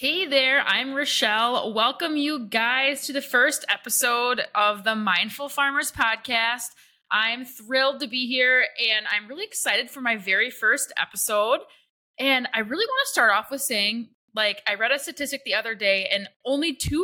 Hey 0.00 0.26
there, 0.26 0.60
I'm 0.64 0.90
Rachelle. 0.90 1.74
Welcome 1.74 2.16
you 2.16 2.46
guys 2.46 3.04
to 3.06 3.12
the 3.12 3.20
first 3.20 3.64
episode 3.68 4.40
of 4.54 4.84
the 4.84 4.94
Mindful 4.94 5.48
Farmers 5.48 5.90
podcast. 5.90 6.68
I'm 7.10 7.44
thrilled 7.44 7.98
to 7.98 8.06
be 8.06 8.28
here 8.28 8.64
and 8.80 9.06
I'm 9.10 9.26
really 9.26 9.42
excited 9.42 9.90
for 9.90 10.00
my 10.00 10.14
very 10.14 10.50
first 10.50 10.92
episode. 10.96 11.58
And 12.16 12.46
I 12.54 12.60
really 12.60 12.86
want 12.86 13.06
to 13.06 13.10
start 13.10 13.32
off 13.32 13.50
with 13.50 13.60
saying 13.60 14.10
like, 14.36 14.62
I 14.68 14.74
read 14.74 14.92
a 14.92 15.00
statistic 15.00 15.42
the 15.44 15.54
other 15.54 15.74
day, 15.74 16.06
and 16.06 16.28
only 16.46 16.76
2% 16.76 17.02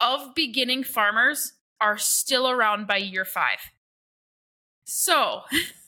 of 0.00 0.34
beginning 0.34 0.82
farmers 0.82 1.52
are 1.80 1.98
still 1.98 2.50
around 2.50 2.88
by 2.88 2.96
year 2.96 3.24
five. 3.24 3.60
So, 4.86 5.42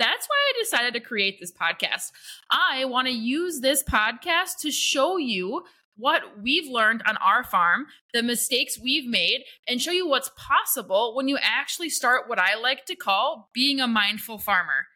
that's 0.00 0.26
why 0.26 0.36
I 0.36 0.62
decided 0.62 0.94
to 0.94 1.00
create 1.00 1.38
this 1.38 1.52
podcast. 1.52 2.10
I 2.50 2.86
want 2.86 3.06
to 3.06 3.14
use 3.14 3.60
this 3.60 3.82
podcast 3.82 4.58
to 4.62 4.70
show 4.70 5.18
you 5.18 5.62
what 5.96 6.22
we've 6.42 6.68
learned 6.68 7.02
on 7.06 7.18
our 7.18 7.44
farm, 7.44 7.86
the 8.14 8.22
mistakes 8.22 8.80
we've 8.82 9.06
made, 9.06 9.44
and 9.68 9.80
show 9.80 9.90
you 9.90 10.08
what's 10.08 10.30
possible 10.36 11.14
when 11.14 11.28
you 11.28 11.38
actually 11.40 11.90
start 11.90 12.28
what 12.28 12.38
I 12.38 12.56
like 12.56 12.86
to 12.86 12.96
call 12.96 13.50
being 13.52 13.80
a 13.80 13.86
mindful 13.86 14.38
farmer. 14.38 14.86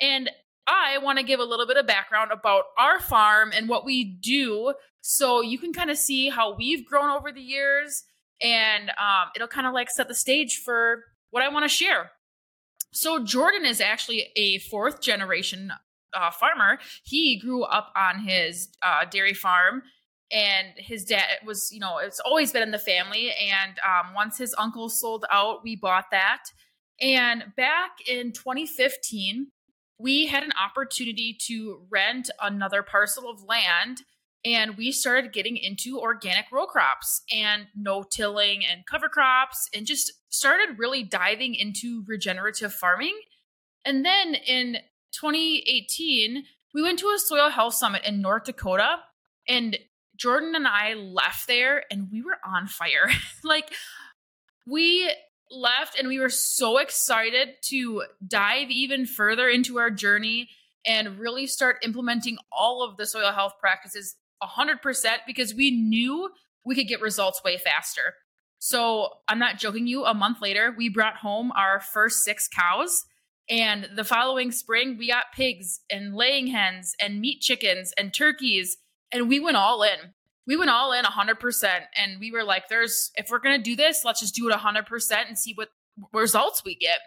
And 0.00 0.28
I 0.66 0.98
want 0.98 1.18
to 1.18 1.24
give 1.24 1.40
a 1.40 1.44
little 1.44 1.66
bit 1.66 1.76
of 1.76 1.86
background 1.86 2.32
about 2.32 2.64
our 2.76 2.98
farm 3.00 3.52
and 3.54 3.68
what 3.68 3.84
we 3.84 4.04
do 4.04 4.74
so 5.00 5.40
you 5.40 5.58
can 5.58 5.72
kind 5.72 5.90
of 5.90 5.96
see 5.96 6.28
how 6.28 6.56
we've 6.56 6.84
grown 6.84 7.10
over 7.10 7.32
the 7.32 7.40
years 7.40 8.04
and 8.42 8.90
um, 8.90 9.30
it'll 9.34 9.48
kind 9.48 9.66
of 9.66 9.72
like 9.72 9.90
set 9.90 10.08
the 10.08 10.14
stage 10.14 10.60
for 10.64 11.04
what 11.30 11.42
I 11.42 11.48
want 11.48 11.64
to 11.64 11.68
share. 11.68 12.10
So 12.92 13.22
Jordan 13.22 13.64
is 13.64 13.80
actually 13.80 14.28
a 14.36 14.58
fourth 14.58 15.00
generation 15.00 15.72
uh, 16.14 16.30
farmer. 16.30 16.78
He 17.04 17.38
grew 17.38 17.64
up 17.64 17.92
on 17.96 18.20
his 18.20 18.68
uh, 18.82 19.04
dairy 19.10 19.34
farm, 19.34 19.82
and 20.30 20.68
his 20.76 21.04
dad 21.04 21.38
was, 21.44 21.70
you 21.72 21.80
know, 21.80 21.98
it's 21.98 22.20
always 22.20 22.52
been 22.52 22.62
in 22.62 22.70
the 22.70 22.78
family. 22.78 23.30
And 23.32 23.78
um, 23.86 24.14
once 24.14 24.38
his 24.38 24.54
uncle 24.58 24.88
sold 24.88 25.24
out, 25.30 25.62
we 25.62 25.76
bought 25.76 26.10
that. 26.10 26.44
And 27.00 27.44
back 27.56 27.92
in 28.06 28.32
2015, 28.32 29.48
we 29.98 30.26
had 30.26 30.42
an 30.42 30.52
opportunity 30.62 31.36
to 31.46 31.82
rent 31.90 32.30
another 32.40 32.82
parcel 32.82 33.28
of 33.28 33.42
land 33.42 34.02
and 34.44 34.76
we 34.76 34.92
started 34.92 35.32
getting 35.32 35.56
into 35.56 35.98
organic 36.00 36.46
row 36.52 36.66
crops 36.66 37.22
and 37.32 37.66
no 37.76 38.02
tilling 38.02 38.64
and 38.64 38.86
cover 38.86 39.08
crops 39.08 39.68
and 39.74 39.86
just 39.86 40.12
started 40.28 40.78
really 40.78 41.02
diving 41.02 41.54
into 41.54 42.04
regenerative 42.06 42.72
farming. 42.72 43.18
And 43.84 44.04
then 44.04 44.34
in 44.34 44.78
2018, 45.12 46.44
we 46.74 46.82
went 46.82 46.98
to 47.00 47.08
a 47.08 47.18
soil 47.18 47.50
health 47.50 47.74
summit 47.74 48.02
in 48.04 48.20
North 48.20 48.44
Dakota 48.44 48.96
and 49.48 49.76
Jordan 50.16 50.54
and 50.54 50.66
I 50.66 50.94
left 50.94 51.46
there 51.46 51.84
and 51.90 52.08
we 52.10 52.22
were 52.22 52.38
on 52.44 52.66
fire. 52.66 53.08
like 53.44 53.72
we 54.66 55.10
left 55.50 55.98
and 55.98 56.08
we 56.08 56.20
were 56.20 56.28
so 56.28 56.78
excited 56.78 57.54
to 57.62 58.04
dive 58.26 58.70
even 58.70 59.06
further 59.06 59.48
into 59.48 59.78
our 59.78 59.90
journey 59.90 60.48
and 60.84 61.18
really 61.18 61.46
start 61.46 61.78
implementing 61.82 62.38
all 62.52 62.82
of 62.82 62.96
the 62.96 63.06
soil 63.06 63.32
health 63.32 63.54
practices 63.60 64.16
100% 64.42 64.80
because 65.26 65.54
we 65.54 65.70
knew 65.70 66.30
we 66.64 66.74
could 66.74 66.88
get 66.88 67.00
results 67.00 67.42
way 67.44 67.56
faster. 67.56 68.14
So 68.58 69.08
I'm 69.28 69.38
not 69.38 69.58
joking 69.58 69.86
you, 69.86 70.04
a 70.04 70.14
month 70.14 70.38
later, 70.42 70.74
we 70.76 70.88
brought 70.88 71.16
home 71.16 71.52
our 71.52 71.80
first 71.80 72.24
six 72.24 72.48
cows. 72.48 73.04
And 73.48 73.88
the 73.96 74.04
following 74.04 74.52
spring, 74.52 74.96
we 74.98 75.08
got 75.08 75.26
pigs 75.34 75.80
and 75.90 76.14
laying 76.14 76.48
hens 76.48 76.94
and 77.00 77.20
meat 77.20 77.40
chickens 77.40 77.92
and 77.96 78.12
turkeys. 78.12 78.76
And 79.10 79.28
we 79.28 79.40
went 79.40 79.56
all 79.56 79.82
in. 79.82 80.12
We 80.46 80.56
went 80.56 80.70
all 80.70 80.92
in 80.92 81.04
100%. 81.04 81.80
And 81.96 82.20
we 82.20 82.30
were 82.32 82.44
like, 82.44 82.68
there's, 82.68 83.10
if 83.16 83.30
we're 83.30 83.38
going 83.38 83.56
to 83.56 83.62
do 83.62 83.76
this, 83.76 84.04
let's 84.04 84.20
just 84.20 84.34
do 84.34 84.48
it 84.48 84.54
100% 84.54 85.12
and 85.26 85.38
see 85.38 85.54
what 85.54 85.68
results 86.12 86.62
we 86.64 86.74
get. 86.74 86.98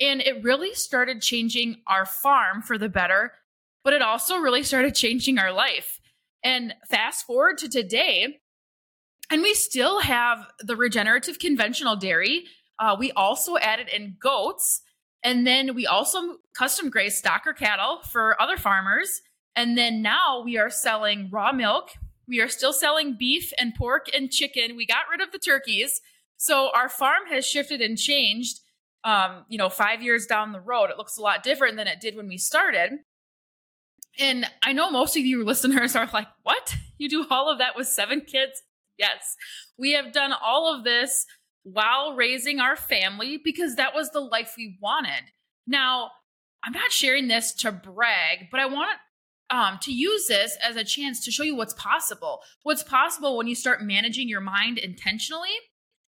And 0.00 0.20
it 0.20 0.42
really 0.44 0.74
started 0.74 1.22
changing 1.22 1.76
our 1.86 2.04
farm 2.04 2.62
for 2.62 2.78
the 2.78 2.88
better, 2.88 3.32
but 3.82 3.92
it 3.92 4.02
also 4.02 4.36
really 4.36 4.62
started 4.62 4.94
changing 4.94 5.38
our 5.38 5.52
life. 5.52 5.97
And 6.44 6.74
fast 6.88 7.26
forward 7.26 7.58
to 7.58 7.68
today, 7.68 8.40
and 9.30 9.42
we 9.42 9.54
still 9.54 10.00
have 10.00 10.46
the 10.60 10.76
regenerative 10.76 11.38
conventional 11.38 11.96
dairy. 11.96 12.44
Uh, 12.78 12.96
we 12.98 13.12
also 13.12 13.58
added 13.58 13.88
in 13.88 14.16
goats. 14.20 14.82
And 15.22 15.46
then 15.46 15.74
we 15.74 15.86
also 15.86 16.36
custom 16.54 16.90
graze 16.90 17.20
stocker 17.20 17.56
cattle 17.56 18.00
for 18.02 18.40
other 18.40 18.56
farmers. 18.56 19.20
And 19.56 19.76
then 19.76 20.00
now 20.00 20.42
we 20.44 20.56
are 20.56 20.70
selling 20.70 21.28
raw 21.30 21.52
milk. 21.52 21.90
We 22.26 22.40
are 22.40 22.48
still 22.48 22.72
selling 22.72 23.16
beef 23.18 23.52
and 23.58 23.74
pork 23.74 24.06
and 24.14 24.30
chicken. 24.30 24.76
We 24.76 24.86
got 24.86 25.08
rid 25.10 25.20
of 25.20 25.32
the 25.32 25.38
turkeys. 25.38 26.00
So 26.36 26.70
our 26.74 26.88
farm 26.88 27.26
has 27.30 27.44
shifted 27.44 27.80
and 27.80 27.98
changed. 27.98 28.60
Um, 29.04 29.44
you 29.48 29.58
know, 29.58 29.68
five 29.68 30.02
years 30.02 30.26
down 30.26 30.52
the 30.52 30.60
road, 30.60 30.90
it 30.90 30.98
looks 30.98 31.16
a 31.16 31.22
lot 31.22 31.42
different 31.42 31.76
than 31.76 31.86
it 31.86 32.00
did 32.00 32.16
when 32.16 32.28
we 32.28 32.38
started. 32.38 32.92
And 34.18 34.46
I 34.62 34.72
know 34.72 34.90
most 34.90 35.16
of 35.16 35.24
you 35.24 35.44
listeners 35.44 35.94
are 35.94 36.08
like, 36.12 36.28
what? 36.42 36.74
You 36.98 37.08
do 37.08 37.26
all 37.30 37.50
of 37.50 37.58
that 37.58 37.76
with 37.76 37.86
seven 37.86 38.20
kids? 38.20 38.62
Yes. 38.98 39.36
We 39.78 39.92
have 39.92 40.12
done 40.12 40.32
all 40.32 40.74
of 40.74 40.84
this 40.84 41.24
while 41.62 42.14
raising 42.14 42.58
our 42.58 42.76
family 42.76 43.38
because 43.42 43.76
that 43.76 43.94
was 43.94 44.10
the 44.10 44.20
life 44.20 44.54
we 44.56 44.76
wanted. 44.82 45.30
Now, 45.66 46.10
I'm 46.64 46.72
not 46.72 46.90
sharing 46.90 47.28
this 47.28 47.52
to 47.56 47.70
brag, 47.70 48.48
but 48.50 48.58
I 48.58 48.66
want 48.66 48.98
um, 49.50 49.78
to 49.82 49.92
use 49.92 50.26
this 50.26 50.56
as 50.62 50.76
a 50.76 50.84
chance 50.84 51.24
to 51.24 51.30
show 51.30 51.42
you 51.42 51.56
what's 51.56 51.74
possible. 51.74 52.40
What's 52.62 52.82
possible 52.82 53.36
when 53.36 53.46
you 53.46 53.54
start 53.54 53.82
managing 53.82 54.28
your 54.28 54.40
mind 54.40 54.78
intentionally, 54.78 55.54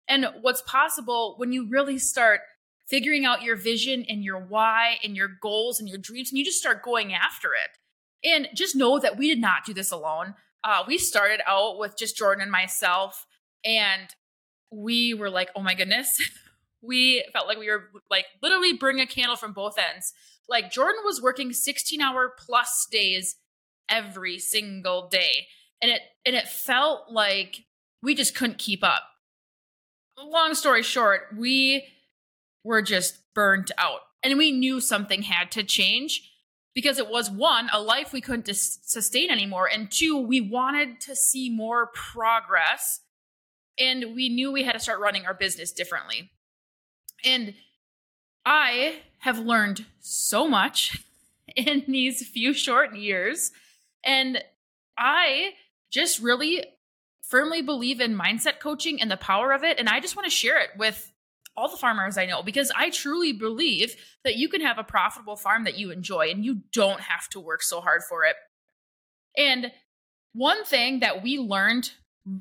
and 0.07 0.27
what's 0.41 0.61
possible 0.61 1.33
when 1.37 1.51
you 1.51 1.67
really 1.67 1.97
start 1.97 2.41
figuring 2.87 3.25
out 3.25 3.41
your 3.41 3.55
vision 3.55 4.05
and 4.07 4.23
your 4.23 4.39
why 4.39 4.97
and 5.03 5.15
your 5.15 5.29
goals 5.41 5.79
and 5.79 5.89
your 5.89 5.97
dreams, 5.97 6.29
and 6.29 6.37
you 6.37 6.45
just 6.45 6.59
start 6.59 6.83
going 6.83 7.13
after 7.13 7.53
it. 7.53 7.71
And 8.25 8.49
just 8.53 8.75
know 8.75 8.99
that 8.99 9.17
we 9.17 9.29
did 9.29 9.39
not 9.39 9.65
do 9.65 9.73
this 9.73 9.91
alone. 9.91 10.33
Uh, 10.63 10.83
we 10.87 10.97
started 10.97 11.41
out 11.47 11.77
with 11.77 11.95
just 11.97 12.17
Jordan 12.17 12.41
and 12.41 12.51
myself, 12.51 13.27
and 13.63 14.09
we 14.71 15.13
were 15.13 15.29
like, 15.29 15.49
oh 15.55 15.61
my 15.61 15.75
goodness. 15.75 16.17
we 16.81 17.23
felt 17.33 17.47
like 17.47 17.57
we 17.57 17.69
were 17.69 17.89
like 18.09 18.25
literally 18.41 18.73
burning 18.73 19.01
a 19.01 19.07
candle 19.07 19.35
from 19.35 19.53
both 19.53 19.77
ends. 19.77 20.13
Like 20.47 20.71
Jordan 20.71 21.01
was 21.03 21.21
working 21.21 21.53
16 21.53 22.01
hour 22.01 22.33
plus 22.37 22.87
days 22.91 23.35
every 23.89 24.39
single 24.39 25.07
day. 25.07 25.47
And 25.81 25.91
it 25.91 26.01
and 26.25 26.35
it 26.35 26.47
felt 26.47 27.11
like 27.11 27.65
we 28.01 28.15
just 28.15 28.35
couldn't 28.35 28.59
keep 28.59 28.83
up. 28.83 29.03
Long 30.17 30.53
story 30.53 30.83
short, 30.83 31.27
we 31.35 31.85
were 32.63 32.81
just 32.81 33.19
burnt 33.33 33.71
out. 33.77 34.01
And 34.23 34.37
we 34.37 34.51
knew 34.51 34.79
something 34.79 35.23
had 35.23 35.51
to 35.51 35.63
change 35.63 36.31
because 36.75 36.99
it 36.99 37.09
was 37.09 37.31
one, 37.31 37.69
a 37.73 37.81
life 37.81 38.13
we 38.13 38.21
couldn't 38.21 38.45
dis- 38.45 38.79
sustain 38.83 39.31
anymore, 39.31 39.67
and 39.71 39.89
two, 39.89 40.19
we 40.19 40.41
wanted 40.41 40.99
to 41.01 41.15
see 41.15 41.49
more 41.49 41.87
progress. 41.87 42.99
And 43.79 44.15
we 44.15 44.29
knew 44.29 44.51
we 44.51 44.63
had 44.63 44.73
to 44.73 44.79
start 44.79 44.99
running 44.99 45.25
our 45.25 45.33
business 45.33 45.71
differently. 45.71 46.29
And 47.25 47.55
I 48.45 48.97
have 49.19 49.39
learned 49.39 49.85
so 49.99 50.47
much 50.47 51.03
in 51.55 51.83
these 51.87 52.27
few 52.27 52.53
short 52.53 52.95
years. 52.95 53.51
And 54.03 54.43
I 54.97 55.53
just 55.91 56.21
really 56.21 56.65
firmly 57.21 57.61
believe 57.61 57.99
in 57.99 58.17
mindset 58.17 58.59
coaching 58.59 59.01
and 59.01 59.09
the 59.09 59.17
power 59.17 59.51
of 59.51 59.63
it. 59.63 59.79
And 59.79 59.89
I 59.89 59.99
just 59.99 60.15
want 60.15 60.25
to 60.25 60.29
share 60.29 60.59
it 60.59 60.69
with 60.77 61.11
all 61.57 61.69
the 61.69 61.77
farmers 61.77 62.17
I 62.17 62.25
know 62.25 62.43
because 62.43 62.71
I 62.75 62.89
truly 62.89 63.31
believe 63.31 63.95
that 64.23 64.35
you 64.35 64.49
can 64.49 64.61
have 64.61 64.77
a 64.77 64.83
profitable 64.83 65.35
farm 65.35 65.63
that 65.63 65.77
you 65.77 65.91
enjoy 65.91 66.29
and 66.29 66.43
you 66.43 66.61
don't 66.73 66.99
have 66.99 67.29
to 67.29 67.39
work 67.39 67.63
so 67.63 67.81
hard 67.81 68.01
for 68.03 68.25
it. 68.25 68.35
And 69.37 69.71
one 70.33 70.65
thing 70.65 70.99
that 70.99 71.23
we 71.23 71.37
learned 71.37 71.91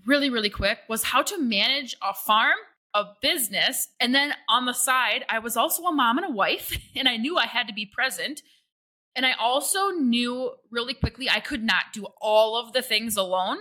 really, 0.06 0.30
really 0.30 0.50
quick 0.50 0.78
was 0.88 1.04
how 1.04 1.22
to 1.22 1.38
manage 1.38 1.96
a 2.02 2.14
farm, 2.14 2.56
a 2.94 3.04
business. 3.20 3.88
And 4.00 4.14
then 4.14 4.34
on 4.48 4.64
the 4.64 4.72
side, 4.72 5.24
I 5.28 5.38
was 5.38 5.56
also 5.56 5.84
a 5.84 5.92
mom 5.92 6.18
and 6.18 6.26
a 6.26 6.30
wife, 6.30 6.76
and 6.96 7.08
I 7.08 7.16
knew 7.16 7.36
I 7.36 7.46
had 7.46 7.68
to 7.68 7.74
be 7.74 7.86
present. 7.86 8.42
And 9.16 9.24
I 9.24 9.32
also 9.32 9.90
knew 9.90 10.52
really 10.70 10.94
quickly 10.94 11.30
I 11.30 11.38
could 11.38 11.62
not 11.62 11.92
do 11.92 12.06
all 12.20 12.56
of 12.56 12.72
the 12.72 12.82
things 12.82 13.16
alone. 13.16 13.58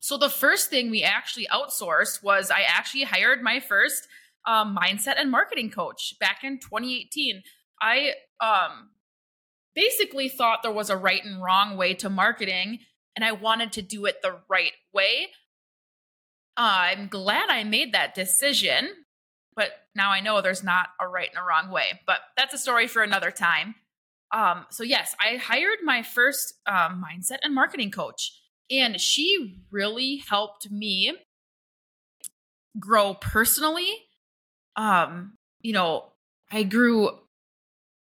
So 0.00 0.16
the 0.16 0.30
first 0.30 0.70
thing 0.70 0.90
we 0.90 1.02
actually 1.02 1.46
outsourced 1.52 2.22
was 2.22 2.50
I 2.50 2.62
actually 2.62 3.02
hired 3.02 3.42
my 3.42 3.60
first 3.60 4.08
um, 4.48 4.74
mindset 4.74 5.20
and 5.20 5.30
marketing 5.30 5.70
coach 5.70 6.14
back 6.18 6.42
in 6.42 6.58
2018. 6.58 7.42
I 7.80 8.12
um, 8.40 8.90
basically 9.74 10.30
thought 10.30 10.62
there 10.62 10.72
was 10.72 10.88
a 10.88 10.96
right 10.96 11.22
and 11.22 11.42
wrong 11.42 11.76
way 11.76 11.92
to 11.94 12.08
marketing, 12.08 12.78
and 13.14 13.24
I 13.24 13.32
wanted 13.32 13.72
to 13.72 13.82
do 13.82 14.06
it 14.06 14.22
the 14.22 14.40
right 14.48 14.72
way. 14.92 15.28
Uh, 16.56 16.96
I'm 16.96 17.08
glad 17.08 17.50
I 17.50 17.62
made 17.62 17.92
that 17.92 18.14
decision, 18.14 18.88
but 19.54 19.70
now 19.94 20.10
I 20.10 20.20
know 20.20 20.40
there's 20.40 20.64
not 20.64 20.88
a 20.98 21.06
right 21.06 21.28
and 21.28 21.38
a 21.38 21.46
wrong 21.46 21.70
way. 21.70 22.00
But 22.06 22.20
that's 22.36 22.54
a 22.54 22.58
story 22.58 22.88
for 22.88 23.02
another 23.02 23.30
time. 23.30 23.74
Um, 24.32 24.64
so 24.70 24.82
yes, 24.82 25.14
I 25.20 25.36
hired 25.36 25.78
my 25.84 26.02
first 26.02 26.54
um, 26.66 27.04
mindset 27.04 27.38
and 27.42 27.54
marketing 27.54 27.90
coach, 27.90 28.32
And 28.70 29.00
she 29.00 29.62
really 29.70 30.22
helped 30.28 30.70
me 30.70 31.12
grow 32.78 33.14
personally. 33.14 34.07
Um, 34.78 35.34
you 35.60 35.72
know, 35.72 36.06
I 36.50 36.62
grew 36.62 37.10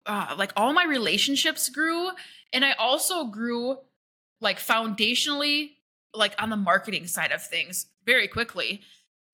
uh, 0.05 0.35
like 0.37 0.53
all 0.55 0.71
my 0.71 0.85
relationships 0.85 1.67
grew 1.67 2.09
and 2.53 2.63
I 2.63 2.71
also 2.73 3.25
grew 3.25 3.77
like 4.39 4.59
foundationally 4.59 5.71
like 6.13 6.35
on 6.41 6.49
the 6.49 6.55
marketing 6.55 7.07
side 7.07 7.31
of 7.31 7.43
things 7.43 7.87
very 8.05 8.27
quickly. 8.27 8.81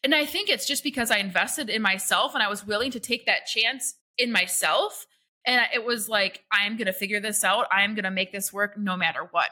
And 0.04 0.16
I 0.16 0.26
think 0.26 0.50
it's 0.50 0.66
just 0.66 0.84
because 0.84 1.12
I 1.12 1.18
invested 1.18 1.70
in 1.70 1.82
myself 1.82 2.34
and 2.34 2.44
I 2.44 2.48
was 2.48 2.66
willing 2.66 2.92
to 2.92 3.00
take 3.00 3.26
that 3.26 3.46
chance 3.46 3.96
in 4.18 4.32
myself. 4.32 5.06
And 5.46 5.62
it 5.74 5.84
was 5.84 6.08
like, 6.10 6.44
I'm 6.52 6.78
going 6.78 6.88
to 6.88 6.94
figure 6.94 7.20
this 7.20 7.44
out. 7.44 7.68
I'm 7.72 7.96
going 7.96 8.04
to 8.04 8.12
make 8.12 8.32
this 8.32 8.54
work 8.54 8.78
no 8.78 8.96
matter 8.96 9.28
what. 9.32 9.50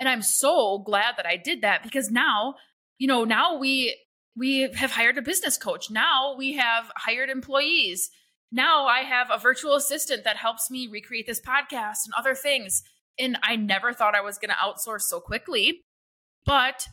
And 0.00 0.08
I'm 0.08 0.22
so 0.22 0.78
glad 0.78 1.16
that 1.16 1.26
I 1.26 1.36
did 1.36 1.62
that 1.62 1.82
because 1.82 2.10
now, 2.10 2.54
you 2.98 3.06
know, 3.06 3.24
now 3.24 3.58
we 3.58 3.96
we 4.36 4.70
have 4.72 4.90
hired 4.90 5.18
a 5.18 5.22
business 5.22 5.56
coach. 5.56 5.90
Now 5.90 6.34
we 6.36 6.54
have 6.54 6.90
hired 6.96 7.30
employees. 7.30 8.10
Now 8.50 8.86
I 8.86 9.00
have 9.00 9.28
a 9.30 9.38
virtual 9.38 9.74
assistant 9.74 10.24
that 10.24 10.36
helps 10.36 10.70
me 10.70 10.88
recreate 10.88 11.26
this 11.26 11.40
podcast 11.40 12.04
and 12.04 12.14
other 12.16 12.34
things. 12.34 12.82
And 13.18 13.38
I 13.42 13.56
never 13.56 13.92
thought 13.92 14.14
I 14.14 14.20
was 14.20 14.38
going 14.38 14.50
to 14.50 14.56
outsource 14.56 15.02
so 15.02 15.20
quickly. 15.20 15.82
But 16.44 16.86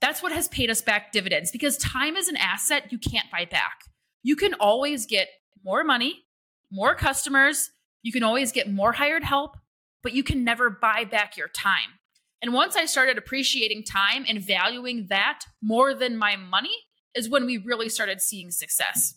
that's 0.00 0.22
what 0.22 0.32
has 0.32 0.48
paid 0.48 0.70
us 0.70 0.82
back 0.82 1.12
dividends 1.12 1.50
because 1.50 1.76
time 1.78 2.16
is 2.16 2.28
an 2.28 2.36
asset 2.36 2.92
you 2.92 2.98
can't 2.98 3.30
buy 3.30 3.44
back. 3.44 3.80
You 4.22 4.36
can 4.36 4.54
always 4.54 5.06
get 5.06 5.28
more 5.64 5.84
money, 5.84 6.24
more 6.70 6.94
customers, 6.94 7.70
you 8.02 8.12
can 8.12 8.22
always 8.22 8.52
get 8.52 8.70
more 8.70 8.92
hired 8.92 9.22
help, 9.22 9.56
but 10.02 10.12
you 10.12 10.24
can 10.24 10.44
never 10.44 10.70
buy 10.70 11.04
back 11.04 11.36
your 11.36 11.48
time. 11.48 11.98
And 12.42 12.52
once 12.52 12.76
I 12.76 12.86
started 12.86 13.16
appreciating 13.16 13.84
time 13.84 14.24
and 14.28 14.42
valuing 14.42 15.06
that 15.08 15.44
more 15.62 15.94
than 15.94 16.16
my 16.16 16.36
money, 16.36 16.74
is 17.14 17.28
when 17.28 17.46
we 17.46 17.58
really 17.58 17.88
started 17.88 18.20
seeing 18.20 18.50
success. 18.50 19.14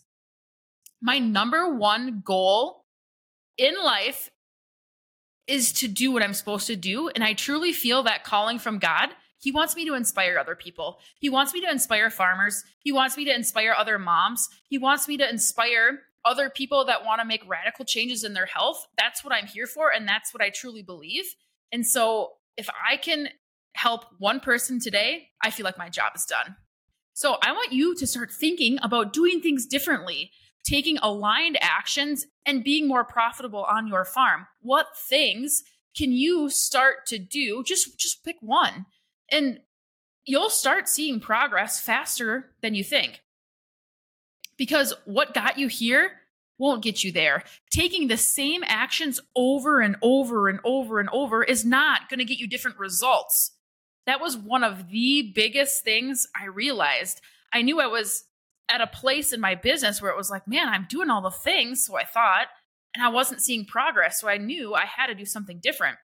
My 1.00 1.18
number 1.18 1.74
one 1.74 2.22
goal 2.24 2.84
in 3.56 3.74
life 3.82 4.30
is 5.46 5.72
to 5.74 5.88
do 5.88 6.10
what 6.10 6.22
I'm 6.22 6.34
supposed 6.34 6.66
to 6.66 6.76
do. 6.76 7.08
And 7.08 7.22
I 7.22 7.32
truly 7.32 7.72
feel 7.72 8.02
that 8.02 8.24
calling 8.24 8.58
from 8.58 8.78
God. 8.78 9.10
He 9.38 9.52
wants 9.52 9.76
me 9.76 9.84
to 9.86 9.94
inspire 9.94 10.38
other 10.38 10.56
people. 10.56 10.98
He 11.20 11.28
wants 11.28 11.54
me 11.54 11.60
to 11.60 11.70
inspire 11.70 12.10
farmers. 12.10 12.64
He 12.80 12.90
wants 12.90 13.16
me 13.16 13.24
to 13.26 13.34
inspire 13.34 13.74
other 13.76 13.98
moms. 13.98 14.48
He 14.68 14.78
wants 14.78 15.06
me 15.06 15.16
to 15.18 15.28
inspire 15.28 16.00
other 16.24 16.50
people 16.50 16.84
that 16.86 17.04
want 17.04 17.20
to 17.20 17.26
make 17.26 17.48
radical 17.48 17.84
changes 17.84 18.24
in 18.24 18.32
their 18.34 18.46
health. 18.46 18.88
That's 18.98 19.22
what 19.22 19.32
I'm 19.32 19.46
here 19.46 19.66
for. 19.66 19.92
And 19.92 20.08
that's 20.08 20.34
what 20.34 20.42
I 20.42 20.50
truly 20.50 20.82
believe. 20.82 21.24
And 21.70 21.86
so 21.86 22.32
if 22.56 22.68
I 22.88 22.96
can 22.96 23.28
help 23.74 24.06
one 24.18 24.40
person 24.40 24.80
today, 24.80 25.28
I 25.42 25.50
feel 25.50 25.64
like 25.64 25.78
my 25.78 25.88
job 25.88 26.12
is 26.16 26.24
done. 26.24 26.56
So 27.12 27.38
I 27.42 27.52
want 27.52 27.72
you 27.72 27.94
to 27.94 28.06
start 28.06 28.30
thinking 28.30 28.78
about 28.82 29.12
doing 29.12 29.40
things 29.40 29.66
differently, 29.66 30.30
taking 30.64 30.98
aligned 30.98 31.58
actions 31.60 32.26
and 32.44 32.64
being 32.64 32.88
more 32.88 33.04
profitable 33.04 33.64
on 33.64 33.86
your 33.86 34.04
farm. 34.04 34.46
What 34.60 34.86
things 35.08 35.62
can 35.96 36.12
you 36.12 36.50
start 36.50 37.06
to 37.08 37.18
do? 37.18 37.62
Just 37.64 37.98
just 37.98 38.22
pick 38.24 38.36
one. 38.40 38.86
And 39.30 39.60
you'll 40.24 40.50
start 40.50 40.88
seeing 40.88 41.20
progress 41.20 41.80
faster 41.80 42.52
than 42.60 42.74
you 42.74 42.84
think. 42.84 43.22
Because 44.58 44.94
what 45.04 45.34
got 45.34 45.58
you 45.58 45.68
here 45.68 46.12
won't 46.58 46.82
get 46.82 47.04
you 47.04 47.12
there. 47.12 47.42
Taking 47.70 48.08
the 48.08 48.16
same 48.16 48.62
actions 48.66 49.20
over 49.34 49.80
and 49.80 49.96
over 50.02 50.48
and 50.48 50.60
over 50.64 51.00
and 51.00 51.08
over 51.10 51.42
is 51.42 51.64
not 51.64 52.08
going 52.08 52.18
to 52.18 52.24
get 52.24 52.38
you 52.38 52.46
different 52.46 52.78
results. 52.78 53.52
That 54.06 54.20
was 54.20 54.36
one 54.36 54.64
of 54.64 54.88
the 54.88 55.32
biggest 55.34 55.82
things 55.84 56.26
I 56.40 56.46
realized. 56.46 57.20
I 57.52 57.62
knew 57.62 57.80
I 57.80 57.86
was 57.86 58.24
at 58.68 58.80
a 58.80 58.86
place 58.86 59.32
in 59.32 59.40
my 59.40 59.54
business 59.54 60.00
where 60.00 60.10
it 60.10 60.16
was 60.16 60.30
like, 60.30 60.46
man, 60.48 60.68
I'm 60.68 60.86
doing 60.88 61.10
all 61.10 61.22
the 61.22 61.30
things. 61.30 61.84
So 61.84 61.96
I 61.96 62.04
thought, 62.04 62.46
and 62.94 63.04
I 63.04 63.08
wasn't 63.08 63.42
seeing 63.42 63.64
progress. 63.64 64.20
So 64.20 64.28
I 64.28 64.38
knew 64.38 64.74
I 64.74 64.84
had 64.84 65.08
to 65.08 65.14
do 65.14 65.24
something 65.24 65.58
different 65.62 65.98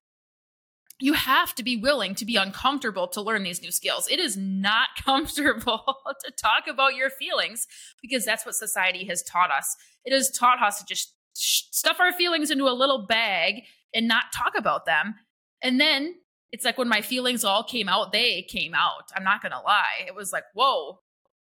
you 0.98 1.14
have 1.14 1.54
to 1.56 1.62
be 1.62 1.76
willing 1.76 2.14
to 2.14 2.24
be 2.24 2.36
uncomfortable 2.36 3.08
to 3.08 3.20
learn 3.20 3.42
these 3.42 3.62
new 3.62 3.72
skills. 3.72 4.08
It 4.08 4.20
is 4.20 4.36
not 4.36 4.88
comfortable 5.04 5.96
to 6.24 6.32
talk 6.40 6.66
about 6.68 6.94
your 6.94 7.10
feelings 7.10 7.66
because 8.00 8.24
that's 8.24 8.46
what 8.46 8.54
society 8.54 9.04
has 9.06 9.22
taught 9.22 9.50
us. 9.50 9.76
It 10.04 10.12
has 10.12 10.30
taught 10.30 10.62
us 10.62 10.78
to 10.78 10.84
just 10.86 11.14
stuff 11.34 11.98
our 12.00 12.12
feelings 12.12 12.50
into 12.50 12.68
a 12.68 12.70
little 12.70 13.06
bag 13.06 13.62
and 13.94 14.06
not 14.06 14.24
talk 14.34 14.54
about 14.56 14.86
them. 14.86 15.14
And 15.62 15.80
then 15.80 16.14
it's 16.50 16.64
like 16.64 16.78
when 16.78 16.88
my 16.88 17.00
feelings 17.00 17.44
all 17.44 17.64
came 17.64 17.88
out, 17.88 18.12
they 18.12 18.42
came 18.42 18.74
out. 18.74 19.10
I'm 19.16 19.24
not 19.24 19.42
going 19.42 19.52
to 19.52 19.60
lie. 19.60 20.04
It 20.06 20.14
was 20.14 20.32
like, 20.32 20.44
whoa, 20.54 21.00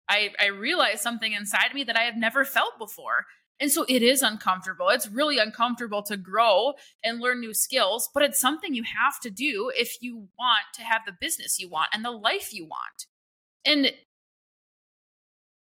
I, 0.07 0.30
I 0.40 0.48
realized 0.48 1.02
something 1.02 1.34
inside 1.34 1.74
me 1.74 1.84
that 1.86 1.98
I 1.98 2.04
have 2.04 2.16
never 2.16 2.45
felt 2.45 2.78
before. 2.78 3.25
And 3.59 3.71
so 3.71 3.85
it 3.89 4.01
is 4.01 4.21
uncomfortable. 4.21 4.89
It's 4.89 5.09
really 5.09 5.38
uncomfortable 5.38 6.01
to 6.03 6.15
grow 6.15 6.73
and 7.03 7.19
learn 7.19 7.41
new 7.41 7.53
skills, 7.53 8.09
but 8.13 8.23
it's 8.23 8.39
something 8.39 8.73
you 8.73 8.83
have 8.83 9.19
to 9.21 9.29
do 9.29 9.71
if 9.75 9.97
you 10.01 10.29
want 10.39 10.63
to 10.75 10.81
have 10.81 11.01
the 11.06 11.15
business 11.19 11.59
you 11.59 11.69
want 11.69 11.89
and 11.94 12.06
the 12.06 12.11
life 12.11 12.53
you 12.53 12.65
want. 12.65 13.07
And 13.65 13.91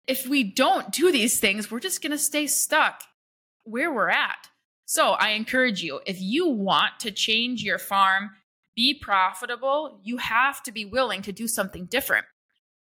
if 0.07 0.27
we 0.27 0.43
don't 0.43 0.91
do 0.91 1.11
these 1.11 1.39
things, 1.39 1.69
we're 1.69 1.79
just 1.79 2.01
going 2.01 2.11
to 2.11 2.17
stay 2.17 2.47
stuck 2.47 3.03
where 3.63 3.93
we're 3.93 4.09
at. 4.09 4.49
So 4.85 5.11
I 5.11 5.29
encourage 5.29 5.83
you 5.83 5.99
if 6.05 6.21
you 6.21 6.47
want 6.47 6.99
to 6.99 7.11
change 7.11 7.63
your 7.63 7.79
farm, 7.79 8.31
be 8.75 8.93
profitable, 8.93 9.99
you 10.03 10.17
have 10.17 10.61
to 10.63 10.71
be 10.71 10.85
willing 10.85 11.21
to 11.23 11.31
do 11.31 11.47
something 11.47 11.85
different. 11.85 12.25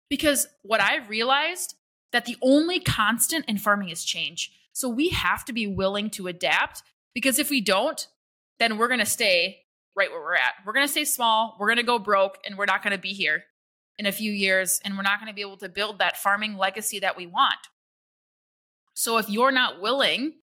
Because 0.09 0.49
what 0.63 0.81
I've 0.81 1.09
realized 1.09 1.75
that 2.13 2.25
the 2.25 2.37
only 2.43 2.81
constant 2.81 3.45
in 3.47 3.59
farming 3.59 3.91
is 3.91 4.05
change. 4.05 4.53
So 4.73 4.89
we 4.89 5.11
have 5.11 5.45
to 5.47 5.53
be 5.53 5.67
willing 5.67 6.11
to 6.11 6.27
adapt 6.27 6.83
because 7.15 7.39
if 7.39 7.51
we 7.51 7.61
don't, 7.61 8.07
then 8.59 8.79
we're 8.79 8.89
going 8.89 9.01
to 9.01 9.07
stay 9.07 9.65
right 9.97 10.11
where 10.11 10.21
we're 10.21 10.35
at. 10.35 10.55
We're 10.65 10.73
going 10.73 10.87
to 10.87 10.91
stay 10.93 11.05
small, 11.05 11.57
we're 11.59 11.67
going 11.67 11.79
to 11.79 11.83
go 11.83 11.99
broke, 11.99 12.39
and 12.45 12.57
we're 12.57 12.67
not 12.67 12.83
going 12.83 12.93
to 12.93 13.01
be 13.01 13.13
here 13.13 13.45
in 13.99 14.07
a 14.07 14.13
few 14.13 14.33
years, 14.33 14.81
and 14.85 14.97
we're 14.97 15.03
not 15.03 15.19
going 15.19 15.29
to 15.29 15.35
be 15.35 15.43
able 15.43 15.59
to 15.59 15.69
build 15.69 15.99
that 15.99 16.17
farming 16.17 16.57
legacy 16.57 17.01
that 17.01 17.17
we 17.17 17.27
want. 17.27 17.59
So 18.95 19.19
if 19.19 19.29
you're 19.29 19.51
not 19.51 19.81
willing 19.81 20.35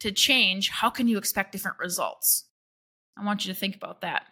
to 0.00 0.10
change, 0.10 0.70
how 0.70 0.90
can 0.90 1.08
you 1.08 1.18
expect 1.18 1.52
different 1.52 1.78
results? 1.78 2.44
I 3.16 3.24
want 3.24 3.46
you 3.46 3.52
to 3.52 3.58
think 3.58 3.76
about 3.76 4.00
that. 4.00 4.24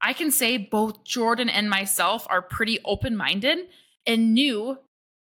I 0.00 0.12
can 0.12 0.30
say 0.30 0.56
both 0.56 1.04
Jordan 1.04 1.48
and 1.48 1.68
myself 1.68 2.26
are 2.28 2.42
pretty 2.42 2.78
open 2.84 3.16
minded 3.16 3.58
and 4.06 4.34
knew 4.34 4.78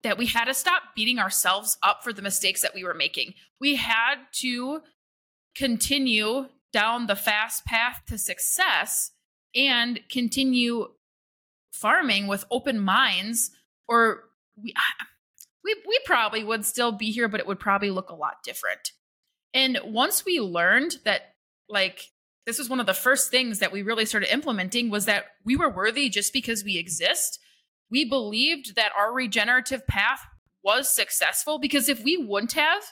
that 0.05 0.19
we 0.19 0.27
had 0.27 0.45
to 0.45 0.53
stop 0.53 0.83
beating 0.95 1.17
ourselves 1.17 1.79
up 1.81 2.03
for 2.03 2.13
the 2.13 2.21
mistakes 2.21 2.61
that 2.61 2.75
we 2.75 2.83
were 2.83 2.93
making. 2.93 3.33
We 3.59 3.73
had 3.75 4.17
to 4.33 4.81
continue 5.55 6.45
down 6.71 7.07
the 7.07 7.15
fast 7.15 7.65
path 7.65 8.03
to 8.07 8.19
success 8.19 9.11
and 9.55 9.99
continue 10.07 10.89
farming 11.73 12.27
with 12.27 12.45
open 12.51 12.79
minds 12.79 13.49
or 13.87 14.25
we 14.61 14.73
we 15.63 15.75
we 15.87 15.99
probably 16.05 16.43
would 16.43 16.65
still 16.65 16.91
be 16.91 17.11
here 17.11 17.27
but 17.27 17.39
it 17.39 17.47
would 17.47 17.59
probably 17.59 17.89
look 17.89 18.11
a 18.11 18.15
lot 18.15 18.43
different. 18.43 18.91
And 19.55 19.79
once 19.83 20.23
we 20.23 20.39
learned 20.39 20.97
that 21.03 21.33
like 21.67 22.11
this 22.45 22.59
was 22.59 22.69
one 22.69 22.79
of 22.79 22.85
the 22.85 22.93
first 22.93 23.31
things 23.31 23.57
that 23.57 23.71
we 23.71 23.81
really 23.81 24.05
started 24.05 24.31
implementing 24.31 24.91
was 24.91 25.05
that 25.05 25.25
we 25.43 25.55
were 25.55 25.69
worthy 25.69 26.09
just 26.09 26.31
because 26.31 26.63
we 26.63 26.77
exist 26.77 27.39
we 27.89 28.05
believed 28.05 28.75
that 28.75 28.91
our 28.97 29.13
regenerative 29.13 29.85
path 29.87 30.21
was 30.63 30.93
successful 30.93 31.59
because 31.59 31.87
if 31.87 32.03
we 32.03 32.17
wouldn't 32.17 32.53
have, 32.53 32.83